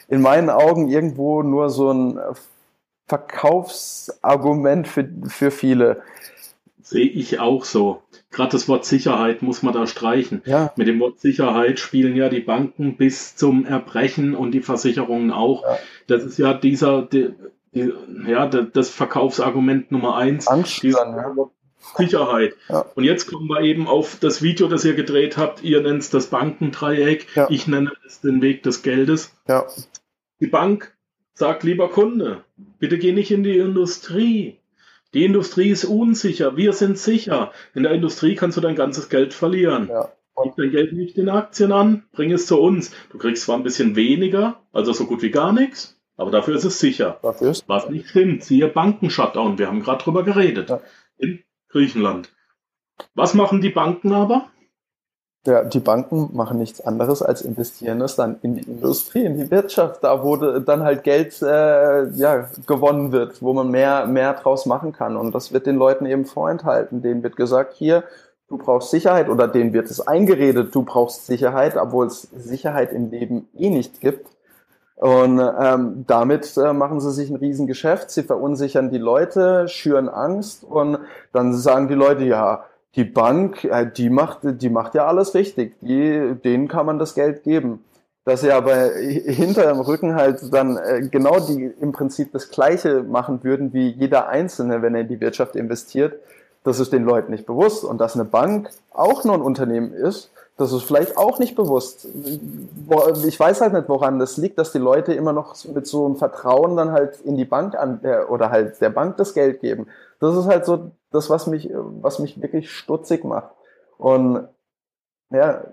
in 0.09 0.23
meinen 0.23 0.49
Augen 0.49 0.89
irgendwo 0.89 1.43
nur 1.43 1.71
so 1.71 1.91
ein 1.91 2.21
Verkaufsargument 3.11 4.87
für, 4.87 5.09
für 5.27 5.51
viele. 5.51 6.03
Sehe 6.81 7.09
ich 7.09 7.41
auch 7.41 7.65
so. 7.65 8.03
Gerade 8.31 8.53
das 8.53 8.69
Wort 8.69 8.85
Sicherheit 8.85 9.43
muss 9.43 9.65
man 9.65 9.75
da 9.75 9.89
streichen. 9.89 10.43
Ja. 10.45 10.73
Mit 10.77 10.87
dem 10.87 11.01
Wort 11.01 11.19
Sicherheit 11.19 11.81
spielen 11.81 12.15
ja 12.15 12.29
die 12.29 12.39
Banken 12.39 12.97
bis 12.97 13.35
zum 13.35 13.67
Erbrechen 13.67 14.37
und 14.37 14.53
die 14.53 14.61
Versicherungen 14.61 15.33
auch. 15.33 15.65
Ja. 15.65 15.79
Das 16.07 16.25
ist 16.25 16.39
ja 16.39 16.55
dieser, 16.55 17.03
die, 17.03 17.31
die, 17.75 17.93
ja, 18.29 18.47
das 18.47 18.91
Verkaufsargument 18.91 19.91
Nummer 19.91 20.17
eins. 20.17 20.47
Angst 20.47 20.85
dann, 20.85 21.17
ja. 21.17 21.35
Sicherheit. 21.97 22.55
Ja. 22.69 22.87
Und 22.95 23.03
jetzt 23.03 23.27
kommen 23.27 23.49
wir 23.49 23.63
eben 23.63 23.89
auf 23.89 24.19
das 24.21 24.41
Video, 24.41 24.69
das 24.69 24.85
ihr 24.85 24.95
gedreht 24.95 25.37
habt. 25.37 25.65
Ihr 25.65 25.81
nennt 25.81 26.03
es 26.03 26.11
das 26.11 26.29
Bankendreieck. 26.29 27.27
Ja. 27.35 27.49
Ich 27.51 27.67
nenne 27.67 27.91
es 28.07 28.21
den 28.21 28.41
Weg 28.41 28.63
des 28.63 28.83
Geldes. 28.83 29.35
Ja. 29.49 29.67
Die 30.41 30.47
Bank 30.47 30.95
sagt, 31.35 31.63
lieber 31.63 31.89
Kunde, 31.89 32.45
bitte 32.79 32.99
geh 32.99 33.13
nicht 33.13 33.31
in 33.31 33.43
die 33.43 33.59
Industrie. 33.59 34.59
Die 35.15 35.25
Industrie 35.25 35.71
ist 35.71 35.85
unsicher. 35.85 36.57
Wir 36.57 36.73
sind 36.73 36.99
sicher. 36.99 37.53
In 37.75 37.83
der 37.83 37.93
Industrie 37.93 38.37
kannst 38.37 38.57
du 38.57 38.61
dein 38.61 38.77
ganzes 38.77 39.09
Geld 39.09 39.35
verlieren. 39.35 39.89
Ja. 39.89 40.13
Gib 40.43 40.57
dein 40.57 40.71
Geld 40.71 40.93
nicht 40.93 41.19
in 41.19 41.29
Aktien 41.29 41.73
an, 41.73 42.05
bring 42.13 42.33
es 42.33 42.47
zu 42.47 42.59
uns. 42.61 42.93
Du 43.11 43.19
kriegst 43.19 43.43
zwar 43.43 43.57
ein 43.57 43.63
bisschen 43.63 43.97
weniger, 43.97 44.61
also 44.73 44.93
so 44.93 45.07
gut 45.07 45.23
wie 45.23 45.31
gar 45.31 45.53
nichts, 45.53 46.01
aber 46.17 46.31
dafür 46.31 46.55
ist 46.55 46.65
es 46.65 46.79
sicher. 46.79 47.19
Dafür 47.23 47.51
ist 47.51 47.69
Was 47.69 47.91
nicht 47.91 48.09
stimmt, 48.09 48.45
siehe 48.45 48.69
Banken-Shutdown. 48.69 49.59
Wir 49.59 49.67
haben 49.67 49.83
gerade 49.83 50.03
drüber 50.03 50.23
geredet. 50.23 50.71
Ja. 50.71 50.81
In 51.19 51.43
Griechenland. 51.69 52.33
Was 53.15 53.35
machen 53.35 53.61
die 53.61 53.71
Banken 53.71 54.13
aber? 54.13 54.51
Ja, 55.47 55.65
die 55.65 55.81
Banken 55.81 56.29
machen 56.35 56.59
nichts 56.59 56.83
anderes 56.83 57.23
als 57.23 57.41
investieren 57.41 58.03
es 58.03 58.15
dann 58.15 58.39
in 58.43 58.57
die 58.57 58.63
Industrie, 58.63 59.25
in 59.25 59.39
die 59.39 59.51
Wirtschaft, 59.51 60.05
da 60.05 60.23
wo 60.23 60.37
dann 60.37 60.83
halt 60.83 61.03
Geld 61.03 61.41
äh, 61.41 62.11
ja, 62.11 62.47
gewonnen 62.67 63.11
wird, 63.11 63.41
wo 63.41 63.55
man 63.55 63.71
mehr, 63.71 64.07
mehr 64.07 64.35
draus 64.35 64.67
machen 64.67 64.93
kann. 64.93 65.17
Und 65.17 65.35
das 65.35 65.51
wird 65.51 65.67
den 65.67 65.77
Leuten 65.77 66.05
eben 66.05 66.27
vorenthalten. 66.27 67.01
Denen 67.01 67.23
wird 67.23 67.37
gesagt, 67.37 67.73
hier, 67.73 68.05
du 68.49 68.59
brauchst 68.59 68.91
Sicherheit 68.91 69.31
oder 69.31 69.49
denen 69.49 69.73
wird 69.73 69.91
es 69.91 70.07
eingeredet, 70.07 70.75
du 70.75 70.83
brauchst 70.83 71.25
Sicherheit, 71.25 71.77
obwohl 71.79 72.09
es 72.09 72.23
Sicherheit 72.23 72.93
im 72.93 73.11
Leben 73.11 73.49
eh 73.57 73.71
nicht 73.71 74.01
gibt. 74.01 74.27
Und 74.97 75.41
ähm, 75.41 76.05
damit 76.07 76.55
äh, 76.59 76.75
machen 76.75 77.01
sie 77.01 77.13
sich 77.13 77.31
ein 77.31 77.37
Riesengeschäft, 77.37 78.11
sie 78.11 78.25
verunsichern 78.25 78.91
die 78.91 78.99
Leute, 78.99 79.67
schüren 79.69 80.11
Angst 80.11 80.65
und 80.65 80.99
dann 81.33 81.55
sagen 81.55 81.89
die 81.89 81.95
Leute, 81.95 82.25
ja, 82.25 82.67
die 82.97 83.05
Bank, 83.05 83.65
äh, 83.65 83.91
die 83.91 84.11
macht, 84.11 84.41
die 84.43 84.69
macht 84.69 84.95
ja 84.95 85.07
alles 85.07 85.35
richtig, 85.35 85.75
die, 85.81 86.35
denen 86.45 86.69
kann 86.69 86.87
man 86.87 86.99
das 86.99 87.15
Geld 87.15 87.43
geben. 87.43 87.85
Dass 88.25 88.43
sie 88.43 88.53
aber 88.53 88.91
hinter 88.95 89.67
dem 89.67 89.81
Rücken 89.81 90.15
halt 90.15 90.53
dann 90.53 90.77
äh, 90.77 91.09
genau 91.11 91.41
die 91.41 91.73
im 91.81 91.93
Prinzip 91.93 92.33
das 92.33 92.51
Gleiche 92.51 93.03
machen 93.03 93.43
würden 93.43 93.73
wie 93.73 93.89
jeder 93.89 94.29
Einzelne, 94.29 94.83
wenn 94.83 94.95
er 94.95 95.03
in 95.03 95.09
die 95.09 95.21
Wirtschaft 95.21 95.57
investiert, 95.57 96.21
das 96.63 96.81
ist 96.81 96.93
den 96.93 97.05
Leuten 97.05 97.33
nicht 97.33 97.47
bewusst. 97.47 97.83
Und 97.83 97.99
dass 97.99 98.15
eine 98.15 98.27
Bank 98.27 98.71
auch 98.93 99.25
nur 99.25 99.35
ein 99.35 99.41
Unternehmen 99.41 99.93
ist, 99.93 100.31
das 100.59 100.73
ist 100.73 100.83
vielleicht 100.83 101.17
auch 101.17 101.39
nicht 101.39 101.57
bewusst. 101.57 102.07
Ich 103.27 103.41
weiß 103.41 103.63
halt 103.63 103.73
nicht, 103.73 103.89
woran 103.89 104.19
das 104.19 104.37
liegt, 104.37 104.59
dass 104.59 104.73
die 104.73 104.79
Leute 104.79 105.15
immer 105.15 105.33
noch 105.33 105.57
mit 105.65 105.87
so 105.87 106.05
einem 106.05 106.17
Vertrauen 106.17 106.77
dann 106.77 106.93
halt 106.93 107.19
in 107.23 107.39
die 107.39 107.47
Bank 107.47 107.75
an 107.75 108.01
äh, 108.03 108.25
oder 108.25 108.51
halt 108.51 108.79
der 108.83 108.91
Bank 108.91 109.17
das 109.17 109.33
Geld 109.33 109.63
geben. 109.63 109.87
Das 110.21 110.37
ist 110.37 110.45
halt 110.47 110.67
so 110.67 110.91
das, 111.11 111.31
was 111.31 111.47
mich, 111.47 111.71
was 111.73 112.19
mich 112.19 112.41
wirklich 112.41 112.71
stutzig 112.71 113.25
macht. 113.25 113.53
Und 113.99 114.49
ja, 115.31 115.65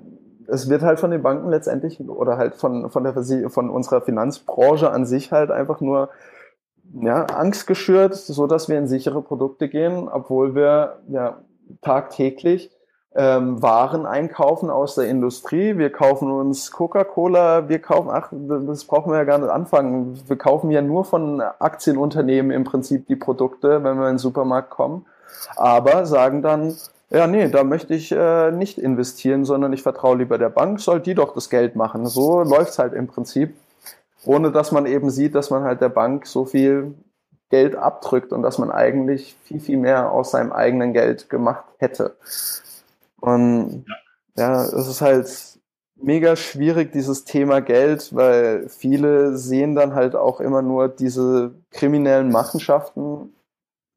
es 0.48 0.70
wird 0.70 0.82
halt 0.82 1.00
von 1.00 1.12
den 1.12 1.22
Banken 1.24 1.50
letztendlich 1.50 2.00
oder 2.00 2.38
halt 2.38 2.56
von, 2.56 2.90
von, 2.90 3.04
der, 3.04 3.50
von 3.50 3.70
unserer 3.70 4.02
Finanzbranche 4.02 4.90
an 4.90 5.06
sich 5.06 5.32
halt 5.32 5.52
einfach 5.52 5.82
nur 5.82 6.10
ja, 7.02 7.26
Angst 7.26 7.68
geschürt, 7.68 8.16
so 8.16 8.48
dass 8.48 8.70
wir 8.70 8.78
in 8.78 8.88
sichere 8.88 9.22
Produkte 9.22 9.68
gehen, 9.68 10.08
obwohl 10.08 10.56
wir 10.56 11.00
ja 11.10 11.42
tagtäglich 11.82 12.72
ähm, 13.14 13.62
Waren 13.62 14.06
einkaufen 14.06 14.70
aus 14.70 14.96
der 14.96 15.08
Industrie. 15.08 15.78
Wir 15.78 15.92
kaufen 15.92 16.32
uns 16.32 16.72
Coca-Cola, 16.72 17.68
wir 17.68 17.80
kaufen, 17.80 18.10
ach, 18.12 18.32
das 18.32 18.86
brauchen 18.86 19.12
wir 19.12 19.18
ja 19.18 19.24
gar 19.24 19.40
nicht 19.40 19.50
anfangen. 19.50 20.20
Wir 20.28 20.38
kaufen 20.38 20.70
ja 20.70 20.82
nur 20.82 21.04
von 21.04 21.42
Aktienunternehmen 21.42 22.52
im 22.52 22.64
Prinzip 22.64 23.08
die 23.08 23.16
Produkte, 23.16 23.84
wenn 23.84 23.98
wir 23.98 24.08
in 24.08 24.14
den 24.14 24.18
Supermarkt 24.20 24.70
kommen. 24.70 25.06
Aber 25.56 26.06
sagen 26.06 26.42
dann, 26.42 26.76
ja, 27.10 27.28
nee, 27.28 27.48
da 27.48 27.64
möchte 27.64 27.94
ich 27.94 28.12
äh, 28.12 28.52
nicht 28.52 28.78
investieren, 28.78 29.46
sondern 29.46 29.72
ich 29.74 29.82
vertraue 29.82 30.18
lieber 30.18 30.38
der 30.38 30.50
Bank, 30.50 30.80
soll 30.80 31.00
die 31.00 31.16
doch 31.16 31.34
das 31.34 31.50
Geld 31.50 31.76
machen. 31.76 32.06
So 32.06 32.44
läuft's 32.44 32.80
halt 32.80 32.94
im 32.94 33.08
Prinzip 33.08 33.54
ohne 34.28 34.52
dass 34.52 34.72
man 34.72 34.86
eben 34.86 35.10
sieht, 35.10 35.36
dass 35.36 35.50
man 35.50 35.64
halt 35.64 35.82
der 35.82 35.90
Bank 35.90 36.28
so 36.28 36.46
viel 36.46 36.94
Geld 37.50 37.76
abdrückt 37.76 38.34
und 38.34 38.44
dass 38.44 38.58
man 38.58 38.72
eigentlich 38.72 39.36
viel, 39.44 39.60
viel 39.60 39.78
mehr 39.78 40.12
aus 40.12 40.32
seinem 40.32 40.52
eigenen 40.52 40.94
Geld 40.94 41.30
gemacht 41.30 41.64
hätte. 41.78 42.18
Und 43.22 43.86
ja, 44.36 44.64
es 44.64 44.88
ist 44.88 45.02
halt 45.02 45.30
mega 45.96 46.36
schwierig, 46.36 46.92
dieses 46.92 47.24
Thema 47.24 47.62
Geld, 47.62 48.14
weil 48.14 48.68
viele 48.68 49.38
sehen 49.38 49.76
dann 49.76 49.96
halt 49.96 50.16
auch 50.16 50.42
immer 50.42 50.62
nur 50.62 50.90
diese 50.90 51.54
kriminellen 51.72 52.30
Machenschaften, 52.30 53.34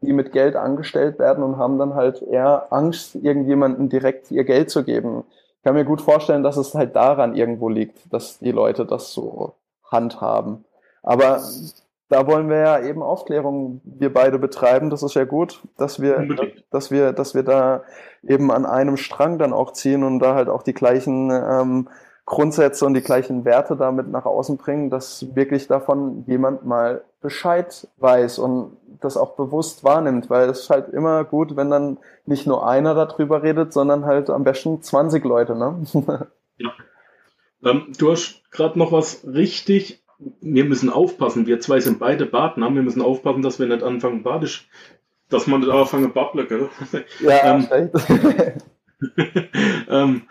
die 0.02 0.12
mit 0.12 0.32
Geld 0.32 0.56
angestellt 0.56 1.18
werden 1.18 1.44
und 1.44 1.58
haben 1.58 1.78
dann 1.78 1.94
halt 1.94 2.22
eher 2.22 2.68
Angst, 2.70 3.14
irgendjemandem 3.16 3.88
direkt 3.88 4.30
ihr 4.30 4.44
Geld 4.44 4.70
zu 4.70 4.84
geben. 4.84 5.24
Ich 5.58 5.64
kann 5.64 5.74
mir 5.74 5.84
gut 5.84 6.00
vorstellen, 6.00 6.42
dass 6.42 6.56
es 6.56 6.74
halt 6.74 6.96
daran 6.96 7.34
irgendwo 7.34 7.68
liegt, 7.68 8.12
dass 8.12 8.38
die 8.38 8.52
Leute 8.52 8.86
das 8.86 9.12
so 9.12 9.54
handhaben. 9.90 10.64
Aber 11.02 11.40
da 12.08 12.26
wollen 12.26 12.48
wir 12.48 12.58
ja 12.58 12.80
eben 12.80 13.02
Aufklärung, 13.02 13.80
wir 13.84 14.12
beide 14.12 14.38
betreiben. 14.38 14.90
Das 14.90 15.02
ist 15.02 15.14
ja 15.14 15.24
gut, 15.24 15.60
dass 15.76 16.00
wir, 16.00 16.26
dass 16.70 16.90
wir, 16.90 17.12
dass 17.12 17.34
wir 17.34 17.42
da 17.42 17.82
eben 18.22 18.50
an 18.50 18.66
einem 18.66 18.96
Strang 18.96 19.38
dann 19.38 19.52
auch 19.52 19.72
ziehen 19.72 20.02
und 20.02 20.18
da 20.18 20.34
halt 20.34 20.48
auch 20.48 20.62
die 20.62 20.74
gleichen 20.74 21.30
ähm, 21.30 21.88
Grundsätze 22.26 22.84
und 22.84 22.94
die 22.94 23.02
gleichen 23.02 23.44
Werte 23.44 23.76
damit 23.76 24.08
nach 24.08 24.24
außen 24.24 24.56
bringen, 24.56 24.90
dass 24.90 25.34
wirklich 25.34 25.68
davon 25.68 26.24
jemand 26.26 26.64
mal 26.64 27.02
Bescheid 27.20 27.86
weiß 27.98 28.38
und 28.38 28.76
das 29.00 29.16
auch 29.16 29.36
bewusst 29.36 29.84
wahrnimmt, 29.84 30.30
weil 30.30 30.48
es 30.48 30.60
ist 30.60 30.70
halt 30.70 30.88
immer 30.92 31.24
gut, 31.24 31.56
wenn 31.56 31.70
dann 31.70 31.98
nicht 32.26 32.46
nur 32.46 32.68
einer 32.68 32.94
darüber 32.94 33.42
redet, 33.42 33.72
sondern 33.72 34.04
halt 34.04 34.30
am 34.30 34.44
besten 34.44 34.82
20 34.82 35.24
Leute, 35.24 35.56
ne? 35.56 35.82
ja. 36.58 36.72
Ähm, 37.62 37.92
du 37.98 38.10
hast 38.10 38.42
gerade 38.50 38.78
noch 38.78 38.92
was 38.92 39.26
richtig. 39.26 40.02
Wir 40.40 40.64
müssen 40.64 40.90
aufpassen. 40.90 41.46
Wir 41.46 41.60
zwei 41.60 41.80
sind 41.80 41.98
beide 41.98 42.26
Badner. 42.26 42.74
Wir 42.74 42.82
müssen 42.82 43.02
aufpassen, 43.02 43.42
dass 43.42 43.58
wir 43.58 43.66
nicht 43.66 43.82
anfangen 43.82 44.22
badisch, 44.22 44.68
dass 45.28 45.46
man 45.46 45.60
nicht 45.60 45.70
anfangen 45.70 46.12
gell? 46.12 46.68
Ja, 47.20 47.56
ähm, 47.56 47.90
ähm, 49.88 50.22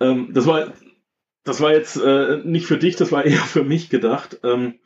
ähm, 0.00 0.30
das 0.32 0.46
war, 0.46 0.72
das 1.44 1.60
war 1.60 1.72
jetzt 1.72 1.96
äh, 1.96 2.38
nicht 2.44 2.66
für 2.66 2.78
dich, 2.78 2.96
das 2.96 3.12
war 3.12 3.24
eher 3.24 3.38
für 3.38 3.64
mich 3.64 3.90
gedacht. 3.90 4.40
Ähm, 4.42 4.80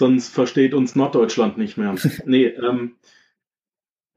sonst 0.00 0.30
versteht 0.30 0.74
uns 0.74 0.96
Norddeutschland 0.96 1.58
nicht 1.58 1.76
mehr. 1.76 1.94
nee, 2.24 2.46
ähm, 2.46 2.96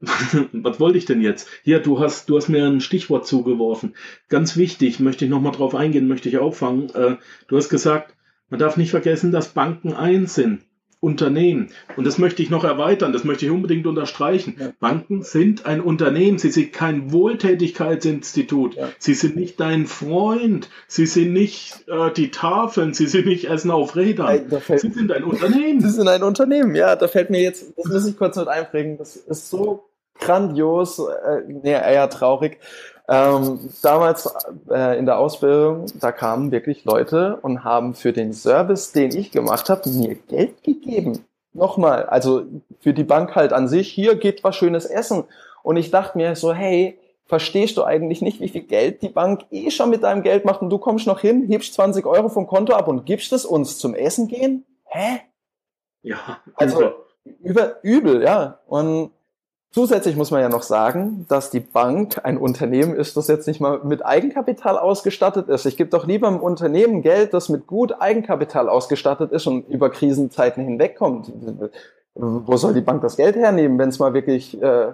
was 0.00 0.80
wollte 0.80 0.98
ich 0.98 1.04
denn 1.04 1.20
jetzt? 1.20 1.48
Hier, 1.62 1.78
du 1.78 2.00
hast, 2.00 2.28
du 2.28 2.36
hast 2.36 2.48
mir 2.48 2.66
ein 2.66 2.80
Stichwort 2.80 3.26
zugeworfen. 3.26 3.94
Ganz 4.28 4.56
wichtig, 4.56 4.98
möchte 4.98 5.24
ich 5.24 5.30
nochmal 5.30 5.52
drauf 5.52 5.74
eingehen, 5.74 6.08
möchte 6.08 6.28
ich 6.28 6.38
auffangen. 6.38 6.90
Äh, 6.94 7.16
du 7.46 7.56
hast 7.56 7.68
gesagt, 7.68 8.16
man 8.48 8.58
darf 8.58 8.76
nicht 8.76 8.90
vergessen, 8.90 9.30
dass 9.30 9.54
Banken 9.54 9.92
eins 9.92 10.34
sind. 10.34 10.62
Unternehmen. 11.04 11.68
Und 11.96 12.06
das 12.06 12.18
möchte 12.18 12.42
ich 12.42 12.50
noch 12.50 12.64
erweitern, 12.64 13.12
das 13.12 13.24
möchte 13.24 13.44
ich 13.44 13.50
unbedingt 13.50 13.86
unterstreichen. 13.86 14.56
Ja. 14.58 14.72
Banken 14.80 15.22
sind 15.22 15.66
ein 15.66 15.80
Unternehmen, 15.80 16.38
sie 16.38 16.50
sind 16.50 16.72
kein 16.72 17.12
Wohltätigkeitsinstitut, 17.12 18.76
ja. 18.76 18.88
sie 18.98 19.14
sind 19.14 19.36
nicht 19.36 19.60
dein 19.60 19.86
Freund, 19.86 20.70
sie 20.88 21.06
sind 21.06 21.32
nicht 21.32 21.84
äh, 21.88 22.10
die 22.12 22.30
Tafeln, 22.30 22.94
sie 22.94 23.06
sind 23.06 23.26
nicht 23.26 23.44
Essen 23.44 23.70
auf 23.70 23.94
Rädern, 23.96 24.48
fällt, 24.60 24.80
sie 24.80 24.90
sind 24.90 25.12
ein 25.12 25.24
Unternehmen. 25.24 25.80
Sie 25.84 25.90
sind 25.90 26.08
ein 26.08 26.22
Unternehmen, 26.22 26.74
ja, 26.74 26.96
da 26.96 27.08
fällt 27.08 27.30
mir 27.30 27.42
jetzt, 27.42 27.74
das 27.76 27.86
muss 27.86 28.06
ich 28.06 28.16
kurz 28.16 28.36
mit 28.36 28.48
einbringen, 28.48 28.96
das 28.96 29.16
ist 29.16 29.50
so 29.50 29.84
grandios, 30.24 30.98
äh, 30.98 31.42
nee, 31.46 31.72
eher 31.72 32.08
traurig. 32.10 32.58
Ähm, 33.06 33.60
damals 33.82 34.34
äh, 34.70 34.98
in 34.98 35.04
der 35.04 35.18
Ausbildung, 35.18 35.86
da 36.00 36.10
kamen 36.10 36.50
wirklich 36.50 36.84
Leute 36.84 37.38
und 37.42 37.62
haben 37.62 37.94
für 37.94 38.14
den 38.14 38.32
Service, 38.32 38.92
den 38.92 39.14
ich 39.14 39.30
gemacht 39.30 39.68
habe, 39.68 39.88
mir 39.90 40.14
Geld 40.14 40.62
gegeben. 40.62 41.24
Nochmal, 41.52 42.06
also 42.06 42.44
für 42.80 42.94
die 42.94 43.04
Bank 43.04 43.36
halt 43.36 43.52
an 43.52 43.68
sich, 43.68 43.90
hier 43.90 44.16
geht 44.16 44.42
was 44.42 44.56
schönes 44.56 44.86
Essen. 44.86 45.24
Und 45.62 45.76
ich 45.76 45.90
dachte 45.90 46.16
mir 46.16 46.34
so, 46.34 46.54
hey, 46.54 46.98
verstehst 47.26 47.76
du 47.76 47.84
eigentlich 47.84 48.22
nicht, 48.22 48.40
wie 48.40 48.48
viel 48.48 48.62
Geld 48.62 49.02
die 49.02 49.08
Bank 49.08 49.44
eh 49.50 49.70
schon 49.70 49.90
mit 49.90 50.02
deinem 50.02 50.22
Geld 50.22 50.44
macht 50.44 50.62
und 50.62 50.70
du 50.70 50.78
kommst 50.78 51.06
noch 51.06 51.20
hin, 51.20 51.46
hebst 51.48 51.74
20 51.74 52.06
Euro 52.06 52.28
vom 52.28 52.46
Konto 52.46 52.74
ab 52.74 52.88
und 52.88 53.04
gibst 53.06 53.32
es 53.32 53.44
uns 53.44 53.78
zum 53.78 53.94
Essen 53.94 54.28
gehen? 54.28 54.64
Hä? 54.84 55.20
Ja. 56.02 56.38
Also 56.56 56.92
über 57.42 57.82
übel, 57.82 58.22
ja. 58.22 58.60
Und 58.66 59.10
Zusätzlich 59.74 60.14
muss 60.14 60.30
man 60.30 60.40
ja 60.40 60.48
noch 60.48 60.62
sagen, 60.62 61.26
dass 61.28 61.50
die 61.50 61.58
Bank 61.58 62.24
ein 62.24 62.38
Unternehmen 62.38 62.94
ist, 62.94 63.16
das 63.16 63.26
jetzt 63.26 63.48
nicht 63.48 63.60
mal 63.60 63.80
mit 63.82 64.06
Eigenkapital 64.06 64.78
ausgestattet 64.78 65.48
ist. 65.48 65.66
Ich 65.66 65.76
gebe 65.76 65.90
doch 65.90 66.06
lieber 66.06 66.28
einem 66.28 66.38
Unternehmen 66.38 67.02
Geld, 67.02 67.34
das 67.34 67.48
mit 67.48 67.66
gut 67.66 68.00
Eigenkapital 68.00 68.68
ausgestattet 68.68 69.32
ist 69.32 69.48
und 69.48 69.68
über 69.68 69.90
Krisenzeiten 69.90 70.62
hinwegkommt. 70.62 71.32
Wo 72.14 72.56
soll 72.56 72.72
die 72.72 72.82
Bank 72.82 73.02
das 73.02 73.16
Geld 73.16 73.34
hernehmen, 73.34 73.76
wenn 73.76 73.88
es 73.88 73.98
mal 73.98 74.14
wirklich 74.14 74.62
äh, 74.62 74.92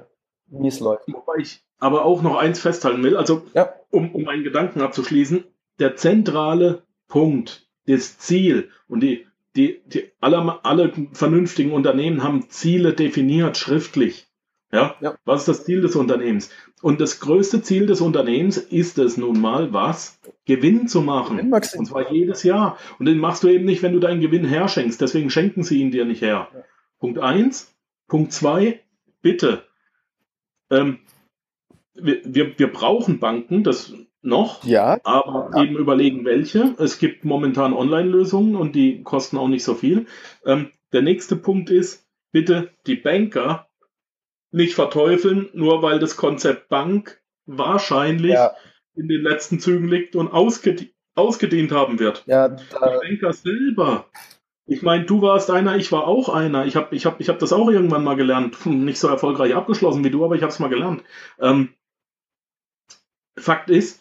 mies 0.48 0.80
läuft? 0.80 1.12
Wobei 1.12 1.40
ich 1.40 1.62
aber 1.78 2.06
auch 2.06 2.22
noch 2.22 2.36
eins 2.36 2.58
festhalten 2.58 3.02
will, 3.02 3.18
also 3.18 3.42
ja. 3.52 3.74
um, 3.90 4.14
um 4.14 4.22
meinen 4.22 4.44
Gedanken 4.44 4.80
abzuschließen, 4.80 5.44
der 5.78 5.96
zentrale 5.96 6.84
Punkt, 7.06 7.68
das 7.86 8.16
Ziel 8.16 8.70
und 8.88 9.00
die, 9.00 9.26
die, 9.56 9.82
die 9.84 10.10
alle, 10.22 10.64
alle 10.64 10.90
vernünftigen 11.12 11.72
Unternehmen 11.72 12.22
haben 12.22 12.48
Ziele 12.48 12.94
definiert 12.94 13.58
schriftlich 13.58 14.29
Ja? 14.72 14.94
Ja. 15.00 15.16
Was 15.24 15.40
ist 15.40 15.48
das 15.48 15.64
Ziel 15.64 15.80
des 15.80 15.96
Unternehmens? 15.96 16.50
Und 16.82 17.00
das 17.00 17.20
größte 17.20 17.62
Ziel 17.62 17.86
des 17.86 18.00
Unternehmens 18.00 18.56
ist 18.56 18.98
es 18.98 19.16
nun 19.16 19.40
mal, 19.40 19.72
was? 19.72 20.20
Gewinn 20.46 20.86
zu 20.86 21.02
machen. 21.02 21.36
Gewinnmaximierung. 21.36 21.80
Und 21.80 21.86
zwar 21.86 22.12
jedes 22.12 22.42
Jahr. 22.42 22.78
Und 22.98 23.06
den 23.06 23.18
machst 23.18 23.42
du 23.42 23.48
eben 23.48 23.64
nicht, 23.64 23.82
wenn 23.82 23.92
du 23.92 24.00
deinen 24.00 24.20
Gewinn 24.20 24.44
herschenkst. 24.44 25.00
Deswegen 25.00 25.30
schenken 25.30 25.62
sie 25.62 25.80
ihn 25.80 25.90
dir 25.90 26.04
nicht 26.04 26.22
her. 26.22 26.48
Ja. 26.54 26.64
Punkt 26.98 27.18
eins. 27.18 27.74
Punkt 28.06 28.32
zwei. 28.32 28.80
Bitte. 29.22 29.64
Ähm, 30.70 31.00
wir, 31.94 32.20
wir, 32.24 32.58
wir 32.58 32.72
brauchen 32.72 33.18
Banken, 33.18 33.64
das 33.64 33.92
noch. 34.22 34.64
Ja, 34.64 35.00
Aber 35.04 35.50
eben 35.56 35.76
überlegen, 35.76 36.24
welche. 36.24 36.74
Es 36.78 36.98
gibt 36.98 37.24
momentan 37.24 37.72
Online-Lösungen 37.72 38.54
und 38.54 38.74
die 38.74 39.02
kosten 39.02 39.36
auch 39.36 39.48
nicht 39.48 39.64
so 39.64 39.74
viel. 39.74 40.06
Ähm, 40.44 40.70
der 40.92 41.02
nächste 41.02 41.36
Punkt 41.36 41.70
ist, 41.70 42.06
bitte 42.32 42.70
die 42.86 42.96
Banker 42.96 43.69
nicht 44.50 44.74
verteufeln, 44.74 45.48
nur 45.52 45.82
weil 45.82 45.98
das 45.98 46.16
Konzept 46.16 46.68
Bank 46.68 47.20
wahrscheinlich 47.46 48.32
ja, 48.32 48.52
in 48.94 49.08
den 49.08 49.22
letzten 49.22 49.60
Zügen 49.60 49.88
liegt 49.88 50.16
und 50.16 50.28
ausgedient, 50.28 50.92
ausgedient 51.14 51.72
haben 51.72 51.98
wird. 51.98 52.24
ja, 52.26 52.48
da, 52.48 52.98
Banker 52.98 53.32
selber. 53.32 54.06
Ich 54.66 54.82
meine, 54.82 55.04
du 55.04 55.20
warst 55.20 55.50
einer, 55.50 55.76
ich 55.76 55.90
war 55.90 56.06
auch 56.06 56.28
einer. 56.28 56.64
Ich 56.64 56.76
habe 56.76 56.94
ich 56.94 57.04
hab, 57.04 57.20
ich 57.20 57.28
hab 57.28 57.40
das 57.40 57.52
auch 57.52 57.68
irgendwann 57.70 58.04
mal 58.04 58.14
gelernt. 58.14 58.64
Nicht 58.66 58.98
so 59.00 59.08
erfolgreich 59.08 59.54
abgeschlossen 59.54 60.04
wie 60.04 60.10
du, 60.10 60.24
aber 60.24 60.36
ich 60.36 60.42
habe 60.42 60.52
es 60.52 60.60
mal 60.60 60.68
gelernt. 60.68 61.02
Ähm, 61.40 61.70
Fakt 63.36 63.70
ist, 63.70 64.00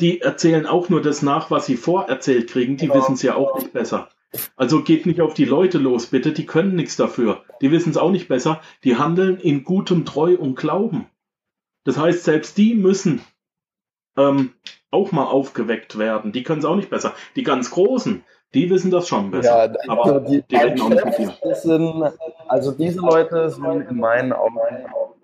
die 0.00 0.20
erzählen 0.20 0.66
auch 0.66 0.88
nur 0.88 1.00
das 1.00 1.22
nach, 1.22 1.50
was 1.50 1.66
sie 1.66 1.76
vorerzählt 1.76 2.50
kriegen. 2.50 2.76
Die 2.76 2.86
Genau. 2.88 2.98
wissen 2.98 3.14
es 3.14 3.22
ja 3.22 3.34
auch 3.36 3.56
nicht 3.56 3.72
besser. 3.72 4.10
Also 4.56 4.82
geht 4.82 5.06
nicht 5.06 5.20
auf 5.20 5.34
die 5.34 5.44
Leute 5.44 5.78
los, 5.78 6.06
bitte. 6.06 6.32
Die 6.32 6.46
können 6.46 6.74
nichts 6.74 6.96
dafür. 6.96 7.42
Die 7.60 7.70
wissen 7.70 7.90
es 7.90 7.96
auch 7.96 8.10
nicht 8.10 8.28
besser. 8.28 8.60
Die 8.82 8.96
handeln 8.96 9.38
in 9.38 9.64
gutem 9.64 10.04
Treu 10.04 10.36
und 10.36 10.56
Glauben. 10.56 11.06
Das 11.84 11.98
heißt, 11.98 12.24
selbst 12.24 12.56
die 12.56 12.74
müssen 12.74 13.20
ähm, 14.16 14.52
auch 14.90 15.12
mal 15.12 15.24
aufgeweckt 15.24 15.98
werden. 15.98 16.32
Die 16.32 16.42
können 16.42 16.60
es 16.60 16.64
auch 16.64 16.76
nicht 16.76 16.90
besser. 16.90 17.14
Die 17.36 17.42
ganz 17.42 17.70
Großen, 17.70 18.24
die 18.54 18.70
wissen 18.70 18.90
das 18.90 19.08
schon 19.08 19.30
besser. 19.30 19.72
ja, 19.74 19.80
Aber 19.88 20.20
die, 20.20 20.42
die 20.42 20.56
reden 20.56 20.80
auch 20.80 20.88
nicht 20.88 21.04
mit 21.04 21.18
dir. 21.18 21.54
sind, 21.54 22.12
also 22.48 22.72
diese 22.72 23.00
Leute 23.00 23.50
sind 23.50 23.82
in 23.90 23.98
meinen 23.98 24.32
Augen, 24.32 24.58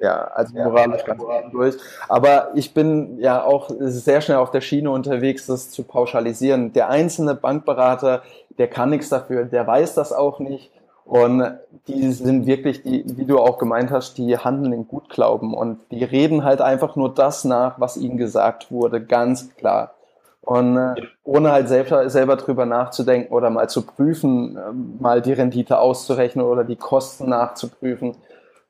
ja, 0.00 0.24
also 0.24 0.54
moralisch 0.54 1.04
ganz 1.04 1.22
durch. 1.52 1.76
Aber 2.08 2.50
ich 2.54 2.74
bin 2.74 3.18
ja 3.18 3.44
auch 3.44 3.70
sehr 3.78 4.20
schnell 4.22 4.38
auf 4.38 4.50
der 4.50 4.62
Schiene 4.62 4.90
unterwegs, 4.90 5.46
das 5.46 5.70
zu 5.70 5.84
pauschalisieren. 5.84 6.72
Der 6.72 6.88
einzelne 6.88 7.34
Bankberater, 7.34 8.22
der 8.60 8.68
kann 8.68 8.90
nichts 8.90 9.08
dafür, 9.08 9.46
der 9.46 9.66
weiß 9.66 9.94
das 9.94 10.12
auch 10.12 10.38
nicht. 10.38 10.70
Und 11.06 11.42
die 11.88 12.12
sind 12.12 12.46
wirklich, 12.46 12.82
die, 12.82 13.04
wie 13.16 13.24
du 13.24 13.38
auch 13.38 13.56
gemeint 13.56 13.90
hast, 13.90 14.18
die 14.18 14.36
handeln 14.36 14.74
in 14.74 14.86
Gutglauben 14.86 15.54
und 15.54 15.80
die 15.90 16.04
reden 16.04 16.44
halt 16.44 16.60
einfach 16.60 16.94
nur 16.94 17.12
das 17.12 17.44
nach, 17.44 17.80
was 17.80 17.96
ihnen 17.96 18.18
gesagt 18.18 18.70
wurde, 18.70 19.02
ganz 19.02 19.56
klar. 19.56 19.94
Und 20.42 20.76
äh, 20.76 20.94
ohne 21.24 21.52
halt 21.52 21.68
selber, 21.68 22.10
selber 22.10 22.36
drüber 22.36 22.66
nachzudenken 22.66 23.32
oder 23.32 23.48
mal 23.48 23.68
zu 23.70 23.86
prüfen, 23.86 24.58
ähm, 24.58 24.98
mal 25.00 25.22
die 25.22 25.32
Rendite 25.32 25.78
auszurechnen 25.78 26.44
oder 26.44 26.64
die 26.64 26.76
Kosten 26.76 27.30
nachzuprüfen, 27.30 28.16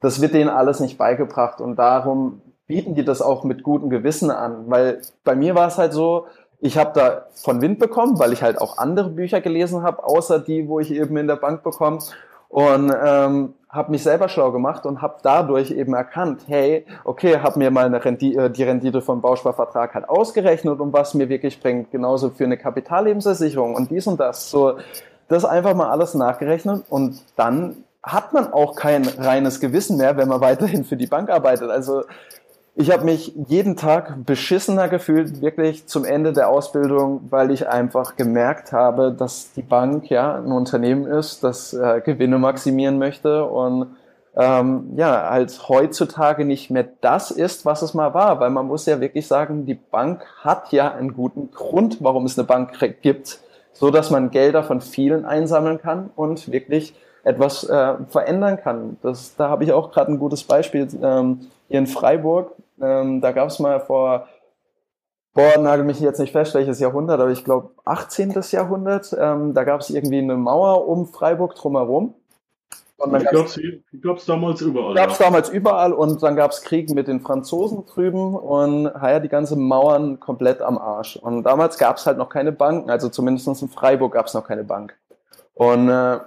das 0.01 0.21
wird 0.21 0.35
denen 0.35 0.51
alles 0.51 0.79
nicht 0.79 0.99
beigebracht. 0.99 1.61
Und 1.61 1.77
darum 1.77 2.43
bieten 2.67 2.95
die 2.95 3.05
das 3.05 3.21
auch 3.21 3.43
mit 3.43 3.65
gutem 3.65 3.91
Gewissen 3.91 4.31
an. 4.31 4.65
Weil 4.69 5.01
bei 5.25 5.35
mir 5.35 5.57
war 5.57 5.67
es 5.67 5.79
halt 5.79 5.93
so, 5.93 6.27
ich 6.61 6.77
habe 6.77 6.93
da 6.95 7.27
von 7.35 7.63
Wind 7.63 7.79
bekommen, 7.79 8.19
weil 8.19 8.33
ich 8.33 8.43
halt 8.43 8.61
auch 8.61 8.79
andere 8.79 9.11
Bücher 9.11 9.41
gelesen 9.41 9.83
habe, 9.83 10.05
außer 10.05 10.39
die, 10.39 10.69
wo 10.69 10.81
ich 10.81 10.91
eben 10.93 11.17
in 11.17 11.27
der 11.27 11.37
Bank 11.37 11.63
bekomme. 11.63 11.99
Und 12.49 12.93
ähm, 13.03 13.55
habe 13.69 13.93
mich 13.93 14.03
selber 14.03 14.29
schlau 14.29 14.51
gemacht 14.51 14.85
und 14.85 15.01
habe 15.01 15.19
dadurch 15.23 15.71
eben 15.71 15.95
erkannt, 15.95 16.43
hey, 16.49 16.85
okay, 17.05 17.39
habe 17.39 17.61
mir 17.61 17.71
mal 17.71 17.87
eine 17.87 18.05
Rendi 18.05 18.35
äh, 18.35 18.51
die 18.51 18.65
Rendite 18.65 19.01
vom 19.01 19.21
Bausparvertrag 19.21 19.95
halt 19.95 20.09
ausgerechnet 20.09 20.81
und 20.81 20.93
was 20.93 21.15
mir 21.15 21.29
wirklich 21.29 21.61
bringt, 21.61 21.93
genauso 21.93 22.31
für 22.31 22.45
eine 22.45 22.57
Kapitallebensversicherung 22.57 23.77
und 23.77 23.93
dies 23.93 24.09
und 24.09 24.19
das. 24.19 24.51
So, 24.51 24.79
das 25.29 25.45
einfach 25.45 25.75
mal 25.75 25.91
alles 25.91 26.15
nachgerechnet 26.15 26.83
und 26.91 27.23
dann 27.37 27.85
hat 28.03 28.33
man 28.33 28.53
auch 28.53 28.75
kein 28.75 29.07
reines 29.07 29.61
Gewissen 29.61 29.97
mehr, 29.97 30.17
wenn 30.17 30.29
man 30.29 30.41
weiterhin 30.41 30.85
für 30.85 30.97
die 30.97 31.07
Bank 31.07 31.31
arbeitet. 31.31 31.71
Also 31.71 32.03
ich 32.81 32.91
habe 32.91 33.05
mich 33.05 33.35
jeden 33.47 33.77
Tag 33.77 34.25
beschissener 34.25 34.89
gefühlt, 34.89 35.43
wirklich 35.43 35.87
zum 35.87 36.07
Ende 36.07 36.33
der 36.33 36.49
Ausbildung, 36.49 37.21
weil 37.29 37.51
ich 37.51 37.69
einfach 37.69 38.17
gemerkt 38.17 38.73
habe, 38.73 39.13
dass 39.13 39.53
die 39.53 39.63
Bank 39.63 40.09
ja 40.09 40.37
ein 40.37 40.51
Unternehmen 40.51 41.05
ist, 41.07 41.45
das 41.45 41.75
äh, 41.75 42.01
Gewinne 42.01 42.39
maximieren 42.39 42.99
möchte 42.99 43.45
und 43.45 43.97
ähm, 44.35 44.93
ja, 44.97 45.29
halt 45.29 45.69
heutzutage 45.69 46.47
nicht 46.47 46.71
mehr 46.71 46.89
das 47.03 47.31
ist, 47.31 47.67
was 47.67 47.83
es 47.83 47.93
mal 47.93 48.15
war, 48.15 48.41
weil 48.41 48.51
man 48.51 48.67
muss 48.67 48.87
ja 48.87 48.99
wirklich 49.01 49.27
sagen, 49.27 49.67
die 49.67 49.75
Bank 49.75 50.25
hat 50.39 50.73
ja 50.73 50.93
einen 50.95 51.13
guten 51.13 51.51
Grund, 51.51 51.99
warum 52.01 52.25
es 52.25 52.39
eine 52.39 52.47
Bank 52.47 52.73
gibt, 53.03 53.41
so 53.75 53.91
dass 53.91 54.11
man 54.11 54.31
Gelder 54.31 54.63
von 54.63 54.81
vielen 54.81 55.27
einsammeln 55.27 55.81
kann 55.83 56.09
und 56.17 56.51
wirklich 56.51 56.95
etwas 57.25 57.65
äh, 57.65 57.95
verändern 58.09 58.59
kann. 58.59 58.97
Das, 59.03 59.37
da 59.37 59.51
habe 59.51 59.65
ich 59.65 59.73
auch 59.73 59.93
gerade 59.93 60.13
ein 60.13 60.19
gutes 60.19 60.45
Beispiel 60.45 60.89
ähm, 61.03 61.41
hier 61.69 61.79
in 61.79 61.87
Freiburg. 61.87 62.53
Ähm, 62.81 63.21
da 63.21 63.33
gab 63.33 63.49
es 63.49 63.59
mal 63.59 63.81
vor, 63.81 64.29
boah, 65.35 65.59
nagel 65.59 65.85
mich 65.85 66.01
jetzt 66.01 66.19
nicht 66.19 66.33
fest, 66.33 66.55
welches 66.55 66.81
Jahrhundert, 66.81 67.21
aber 67.21 67.31
ich 67.31 67.45
glaube 67.45 67.71
18. 67.85 68.35
Jahrhundert. 68.51 69.17
Ähm, 69.19 69.55
da 69.55 69.65
gab 69.65 69.81
es 69.81 69.91
irgendwie 69.91 70.19
eine 70.19 70.37
Mauer 70.37 70.89
um 70.89 71.07
Freiburg 71.07 71.55
drumherum. 71.55 72.15
Und 73.01 73.13
dann 73.15 73.23
Ich 73.23 74.03
glaube, 74.03 74.19
es 74.19 74.27
damals 74.27 74.61
überall. 74.61 74.95
gab 74.95 75.11
es 75.11 75.19
ja. 75.19 75.25
damals 75.25 75.49
überall 75.49 75.95
und 75.95 76.23
dann 76.23 76.37
gab 76.37 76.51
es 76.51 76.61
Krieg 76.61 76.91
mit 76.91 77.09
den 77.09 77.21
Franzosen 77.21 77.87
drüben 77.87 78.35
und 78.35 78.85
ja, 78.85 79.21
die 79.21 79.31
ganze 79.31 79.57
Mauern 79.57 80.21
komplett 80.21 80.61
am 80.61 80.77
Arsch. 80.77 81.17
Und 81.17 81.45
damals 81.45 81.79
gab 81.79 81.97
es 81.97 82.07
halt 82.07 82.19
noch 82.19 82.29
keine 82.29 82.53
Banken, 82.53 82.91
also 82.91 83.09
zumindest 83.09 83.63
in 83.63 83.69
Freiburg 83.71 84.13
gab 84.13 84.27
es 84.27 84.35
noch 84.35 84.47
keine 84.47 84.65
Bank. 84.65 84.99
Und 85.55 85.89
äh, 85.89 86.19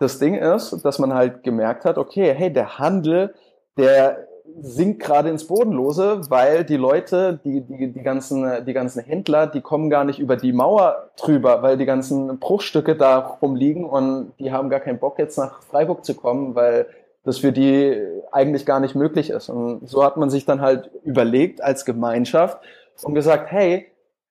das 0.00 0.18
Ding 0.18 0.34
ist, 0.34 0.84
dass 0.84 0.98
man 0.98 1.14
halt 1.14 1.44
gemerkt 1.44 1.84
hat, 1.84 1.96
okay, 1.96 2.34
hey, 2.34 2.52
der 2.52 2.78
Handel, 2.80 3.32
der 3.76 4.26
sinkt 4.60 5.02
gerade 5.02 5.28
ins 5.28 5.46
Bodenlose, 5.46 6.22
weil 6.28 6.64
die 6.64 6.76
Leute, 6.76 7.38
die, 7.44 7.60
die, 7.60 7.92
die, 7.92 8.02
ganzen, 8.02 8.64
die 8.64 8.72
ganzen 8.72 9.02
Händler, 9.02 9.46
die 9.46 9.60
kommen 9.60 9.90
gar 9.90 10.04
nicht 10.04 10.18
über 10.18 10.36
die 10.36 10.52
Mauer 10.52 11.10
drüber, 11.16 11.62
weil 11.62 11.76
die 11.76 11.86
ganzen 11.86 12.38
Bruchstücke 12.38 12.96
da 12.96 13.18
rumliegen 13.18 13.84
und 13.84 14.32
die 14.38 14.52
haben 14.52 14.70
gar 14.70 14.80
keinen 14.80 14.98
Bock 14.98 15.18
jetzt 15.18 15.36
nach 15.36 15.62
Freiburg 15.62 16.04
zu 16.04 16.14
kommen, 16.14 16.54
weil 16.54 16.86
das 17.24 17.38
für 17.38 17.52
die 17.52 18.00
eigentlich 18.32 18.64
gar 18.64 18.80
nicht 18.80 18.94
möglich 18.94 19.30
ist. 19.30 19.48
Und 19.48 19.88
so 19.88 20.04
hat 20.04 20.16
man 20.16 20.30
sich 20.30 20.44
dann 20.44 20.60
halt 20.60 20.90
überlegt 21.02 21.62
als 21.62 21.84
Gemeinschaft 21.84 22.58
und 23.02 23.14
gesagt, 23.14 23.50
hey, 23.50 23.86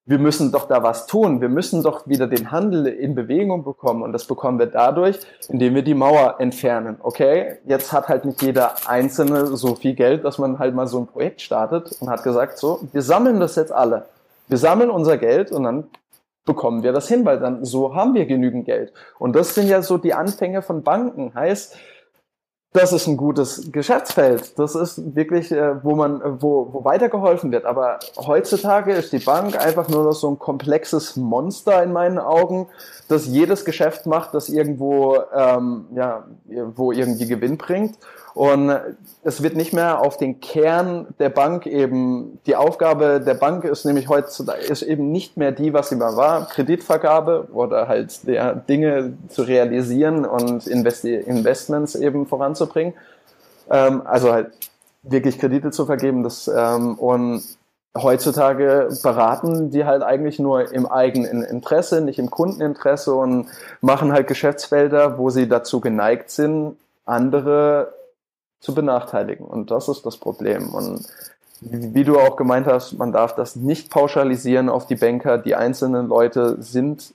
wir 0.08 0.20
müssen 0.20 0.52
doch 0.52 0.68
da 0.68 0.84
was 0.84 1.08
tun. 1.08 1.42
Wir 1.42 1.50
müssen 1.50 1.82
doch 1.82 2.08
wieder 2.08 2.28
den 2.28 2.52
Handel 2.52 2.86
in 2.86 3.16
Bewegung 3.16 3.64
bekommen. 3.64 4.04
Und 4.04 4.14
das 4.14 4.26
bekommen 4.26 4.60
wir 4.60 4.68
dadurch, 4.68 5.18
indem 5.50 5.74
wir 5.74 5.82
die 5.82 5.96
Mauer 5.96 6.36
entfernen. 6.40 6.98
Okay, 7.02 7.58
jetzt 7.66 7.92
hat 7.92 8.08
halt 8.08 8.24
nicht 8.24 8.42
jeder 8.44 8.76
Einzelne 8.88 9.48
so 9.48 9.74
viel 9.74 9.96
Geld, 9.96 10.24
dass 10.24 10.38
man 10.38 10.60
halt 10.60 10.76
mal 10.76 10.86
so 10.86 11.00
ein 11.00 11.08
Projekt 11.08 11.42
startet 11.42 11.92
und 12.00 12.10
hat 12.10 12.24
gesagt, 12.24 12.60
so, 12.60 12.82
wir 12.92 13.02
sammeln 13.02 13.40
das 13.40 13.56
jetzt 13.56 13.72
alle. 13.72 14.06
Wir 14.48 14.60
sammeln 14.60 14.92
unser 14.92 15.18
Geld 15.18 15.52
und 15.52 15.64
dann 15.64 15.86
bekommen 16.46 16.84
wir 16.84 16.94
das 16.94 17.08
hin, 17.08 17.26
weil 17.26 17.40
dann 17.40 17.66
so 17.66 17.96
haben 17.96 18.14
wir 18.14 18.28
genügend 18.28 18.66
Geld. 18.66 18.94
Und 19.18 19.36
das 19.36 19.56
sind 19.56 19.68
ja 19.68 19.82
so 19.82 19.98
die 19.98 20.14
Anfänge 20.14 20.62
von 20.62 20.84
Banken. 20.84 21.34
Heißt, 21.34 21.76
das 22.76 22.92
ist 22.92 23.08
ein 23.08 23.16
gutes 23.16 23.72
Geschäftsfeld. 23.72 24.60
Das 24.60 24.76
ist 24.76 25.16
wirklich, 25.16 25.52
äh, 25.52 25.84
wo 25.84 25.96
man, 25.96 26.42
wo, 26.42 26.68
wo 26.74 26.84
weitergeholfen 26.84 27.52
wird. 27.52 27.64
Aber 27.64 28.00
heutzutage 28.18 28.92
ist 28.92 29.14
die 29.14 29.20
Bank 29.20 29.58
einfach 29.58 29.88
nur 29.88 30.04
noch 30.04 30.12
so 30.12 30.30
ein 30.30 30.38
komplexes 30.38 31.16
Monster 31.16 31.82
in 31.82 31.94
meinen 31.94 32.20
Augen, 32.20 32.68
das 33.08 33.28
jedes 33.28 33.64
Geschäft 33.64 34.08
macht, 34.08 34.34
das 34.34 34.50
irgendwo, 34.50 35.18
ähm, 35.34 35.86
ja, 35.96 36.26
wo 36.76 36.92
irgendwie 36.92 37.28
Gewinn 37.28 37.58
bringt. 37.58 37.98
Und 38.36 38.70
es 39.24 39.42
wird 39.42 39.56
nicht 39.56 39.72
mehr 39.72 40.02
auf 40.02 40.18
den 40.18 40.42
Kern 40.42 41.08
der 41.20 41.30
Bank 41.30 41.66
eben, 41.66 42.38
die 42.46 42.58
Aufgabe 42.58 43.22
der 43.26 43.34
Bank 43.34 43.64
ist 43.64 43.86
nämlich 43.86 44.10
heutzutage, 44.10 44.60
ist 44.60 44.82
eben 44.82 45.10
nicht 45.10 45.38
mehr 45.38 45.54
die, 45.54 45.74
was 45.74 45.88
sie 45.88 45.96
mal 45.96 46.18
war, 46.18 46.46
Kreditvergabe 46.50 47.48
oder 47.54 47.88
halt 47.88 48.28
der 48.28 48.54
Dinge 48.54 49.14
zu 49.30 49.44
realisieren 49.44 50.26
und 50.26 50.68
Investi 50.68 51.16
Investments 51.16 51.96
eben 51.96 52.28
voranzubringen. 52.28 52.94
Ähm, 53.72 54.02
also 54.04 54.34
halt 54.34 54.52
wirklich 55.04 55.40
Kredite 55.40 55.72
zu 55.72 55.86
vergeben. 55.86 56.22
Das, 56.22 56.50
ähm, 56.50 56.96
und 56.96 57.42
heutzutage 57.98 58.90
beraten 59.02 59.72
die 59.72 59.86
halt 59.86 60.04
eigentlich 60.04 60.40
nur 60.40 60.74
im 60.74 60.86
eigenen 60.86 61.42
Interesse, 61.42 62.02
nicht 62.02 62.20
im 62.20 62.30
Kundeninteresse 62.30 63.16
und 63.16 63.48
machen 63.80 64.12
halt 64.12 64.28
Geschäftsfelder, 64.28 65.18
wo 65.18 65.30
sie 65.30 65.48
dazu 65.48 65.80
geneigt 65.80 66.32
sind, 66.32 66.76
andere 67.06 67.94
zu 68.66 68.74
benachteiligen. 68.74 69.46
Und 69.46 69.70
das 69.70 69.88
ist 69.88 70.06
das 70.08 70.18
Problem. 70.18 70.74
Und 70.74 71.06
wie 71.62 72.04
du 72.04 72.20
auch 72.20 72.36
gemeint 72.36 72.66
hast, 72.66 72.94
man 72.94 73.12
darf 73.12 73.36
das 73.36 73.56
nicht 73.56 73.92
pauschalisieren 73.92 74.70
auf 74.70 74.88
die 74.88 74.96
Banker. 74.96 75.38
Die 75.38 75.56
einzelnen 75.56 76.08
Leute 76.08 76.62
sind, 76.62 77.14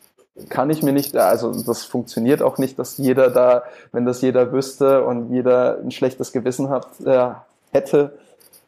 kann 0.48 0.70
ich 0.70 0.84
mir 0.84 0.92
nicht, 0.92 1.16
also 1.16 1.52
das 1.64 1.84
funktioniert 1.84 2.40
auch 2.40 2.56
nicht, 2.56 2.78
dass 2.78 2.98
jeder 2.98 3.30
da, 3.30 3.64
wenn 3.90 4.06
das 4.06 4.22
jeder 4.22 4.52
wüsste 4.52 5.04
und 5.04 5.32
jeder 5.32 5.78
ein 5.78 5.90
schlechtes 5.90 6.30
Gewissen 6.30 6.70
hat, 6.70 6.86
äh, 7.04 7.32
hätte, 7.72 8.16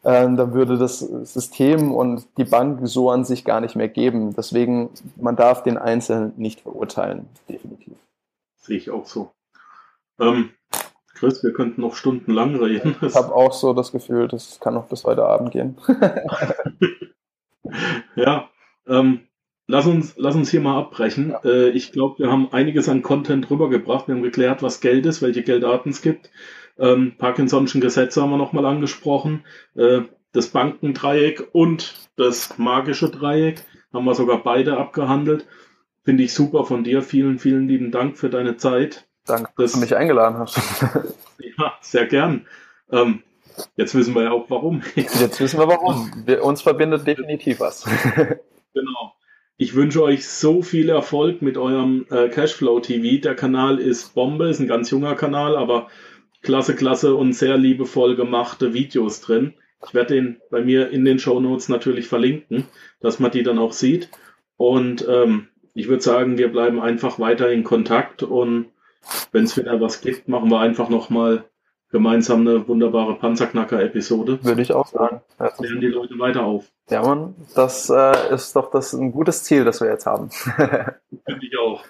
äh, 0.03 0.23
dann 0.23 0.53
würde 0.53 0.77
das 0.77 0.99
System 0.99 1.93
und 1.93 2.27
die 2.37 2.43
Bank 2.43 2.81
so 2.83 3.09
an 3.09 3.23
sich 3.23 3.45
gar 3.45 3.61
nicht 3.61 3.77
mehr 3.77 3.87
geben. 3.87 4.35
Deswegen, 4.35 4.89
man 5.15 5.37
darf 5.37 5.63
den 5.63 5.77
Einzelnen 5.77 6.33
nicht 6.35 6.59
verurteilen, 6.59 7.29
definitiv. 7.47 7.93
Sehe 8.59 8.77
ich 8.77 8.91
auch 8.91 9.07
so. 9.07 9.31
Ähm, 10.19 10.51
Chris, 11.23 11.41
wir 11.41 11.53
könnten 11.53 11.79
noch 11.79 11.95
stundenlang 11.95 12.61
reden. 12.61 12.97
Ich 13.01 13.15
habe 13.15 13.33
auch 13.33 13.53
so 13.53 13.73
das 13.73 13.93
Gefühl, 13.93 14.27
das 14.27 14.59
kann 14.59 14.73
noch 14.73 14.89
bis 14.89 15.05
heute 15.05 15.23
Abend 15.23 15.51
gehen. 15.51 15.77
ja, 18.17 18.49
ähm, 18.85 19.21
lass, 19.65 19.87
uns, 19.87 20.15
lass 20.17 20.35
uns 20.35 20.51
hier 20.51 20.59
mal 20.59 20.77
abbrechen. 20.77 21.29
Ja. 21.29 21.39
Äh, 21.45 21.69
ich 21.69 21.93
glaube, 21.93 22.19
wir 22.19 22.29
haben 22.29 22.51
einiges 22.51 22.89
an 22.89 23.03
Content 23.03 23.49
rübergebracht. 23.49 24.09
Wir 24.09 24.15
haben 24.15 24.21
geklärt, 24.21 24.63
was 24.63 24.81
Geld 24.81 25.05
ist, 25.05 25.21
welche 25.21 25.43
Geldarten 25.43 25.91
es 25.91 26.01
gibt. 26.01 26.29
Ähm, 26.77 27.13
Parkinson'schen 27.17 27.79
Gesetze 27.79 28.21
haben 28.21 28.31
wir 28.31 28.37
nochmal 28.37 28.65
angesprochen. 28.65 29.45
Äh, 29.75 30.01
das 30.33 30.49
Bankendreieck 30.49 31.47
und 31.53 32.09
das 32.17 32.57
magische 32.57 33.09
Dreieck 33.09 33.63
haben 33.93 34.03
wir 34.03 34.15
sogar 34.15 34.43
beide 34.43 34.75
abgehandelt. 34.75 35.47
Finde 36.03 36.23
ich 36.23 36.33
super 36.33 36.65
von 36.65 36.83
dir. 36.83 37.01
Vielen, 37.01 37.39
vielen 37.39 37.69
lieben 37.69 37.91
Dank 37.91 38.17
für 38.17 38.29
deine 38.29 38.57
Zeit. 38.57 39.07
Danke, 39.25 39.51
dass 39.57 39.73
du 39.73 39.79
mich 39.79 39.95
eingeladen 39.95 40.37
hast. 40.37 40.57
ja, 41.57 41.73
sehr 41.81 42.05
gern. 42.07 42.45
Ähm, 42.91 43.23
jetzt 43.77 43.95
wissen 43.95 44.13
wir 44.15 44.23
ja 44.23 44.31
auch 44.31 44.49
warum. 44.49 44.81
jetzt 44.95 45.39
wissen 45.39 45.59
wir 45.59 45.67
warum. 45.67 46.11
Wir, 46.25 46.43
uns 46.43 46.61
verbindet 46.61 47.07
definitiv 47.07 47.59
was. 47.59 47.85
genau. 48.73 49.15
Ich 49.57 49.75
wünsche 49.75 50.03
euch 50.03 50.27
so 50.27 50.61
viel 50.61 50.89
Erfolg 50.89 51.41
mit 51.41 51.57
eurem 51.57 52.05
äh, 52.09 52.27
Cashflow 52.27 52.79
TV. 52.79 53.21
Der 53.21 53.35
Kanal 53.35 53.79
ist 53.79 54.13
Bombe, 54.13 54.49
ist 54.49 54.59
ein 54.59 54.67
ganz 54.67 54.89
junger 54.89 55.15
Kanal, 55.15 55.55
aber 55.55 55.87
klasse, 56.41 56.75
klasse 56.75 57.15
und 57.15 57.33
sehr 57.33 57.57
liebevoll 57.57 58.15
gemachte 58.15 58.73
Videos 58.73 59.21
drin. 59.21 59.53
Ich 59.85 59.93
werde 59.93 60.15
den 60.15 60.41
bei 60.49 60.61
mir 60.61 60.89
in 60.89 61.05
den 61.05 61.19
Show 61.19 61.39
Notes 61.39 61.69
natürlich 61.69 62.07
verlinken, 62.07 62.65
dass 62.99 63.19
man 63.19 63.31
die 63.31 63.43
dann 63.43 63.59
auch 63.59 63.73
sieht. 63.73 64.09
Und 64.57 65.05
ähm, 65.07 65.47
ich 65.73 65.87
würde 65.87 66.03
sagen, 66.03 66.37
wir 66.37 66.51
bleiben 66.51 66.79
einfach 66.81 67.19
weiter 67.19 67.51
in 67.51 67.63
Kontakt 67.63 68.23
und 68.23 68.67
wenn 69.31 69.43
es 69.45 69.57
wieder 69.57 69.79
was 69.81 70.01
gibt, 70.01 70.27
machen 70.27 70.49
wir 70.49 70.59
einfach 70.59 70.89
nochmal 70.89 71.45
gemeinsam 71.93 72.41
eine 72.41 72.67
wunderbare 72.67 73.15
Panzerknacker-Episode. 73.15 74.39
Würde 74.43 74.61
ich 74.61 74.73
auch 74.73 74.87
sagen. 74.87 75.21
Lernen 75.59 75.79
die 75.79 75.87
Leute 75.87 76.17
weiter 76.17 76.43
auf. 76.43 76.65
Ja, 76.89 77.03
Mann, 77.03 77.35
das 77.55 77.89
äh, 77.89 78.33
ist 78.33 78.55
doch 78.55 78.71
das 78.71 78.93
ein 78.93 79.11
gutes 79.11 79.43
Ziel, 79.43 79.63
das 79.63 79.79
wir 79.79 79.89
jetzt 79.89 80.07
haben. 80.07 80.29
Finde 80.55 81.45
ich 81.45 81.57
auch. 81.57 81.83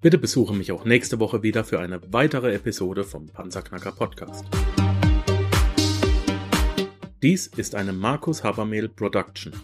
Bitte 0.04 0.18
besuche 0.18 0.52
mich 0.52 0.70
auch 0.70 0.84
nächste 0.84 1.18
Woche 1.18 1.42
wieder 1.42 1.64
für 1.64 1.80
eine 1.80 1.98
weitere 2.12 2.52
Episode 2.54 3.04
vom 3.04 3.26
Panzerknacker 3.26 3.90
Podcast. 3.90 4.44
Dies 7.22 7.46
ist 7.46 7.74
eine 7.74 7.94
Markus 7.94 8.44
Habermehl 8.44 8.90
Production. 8.90 9.54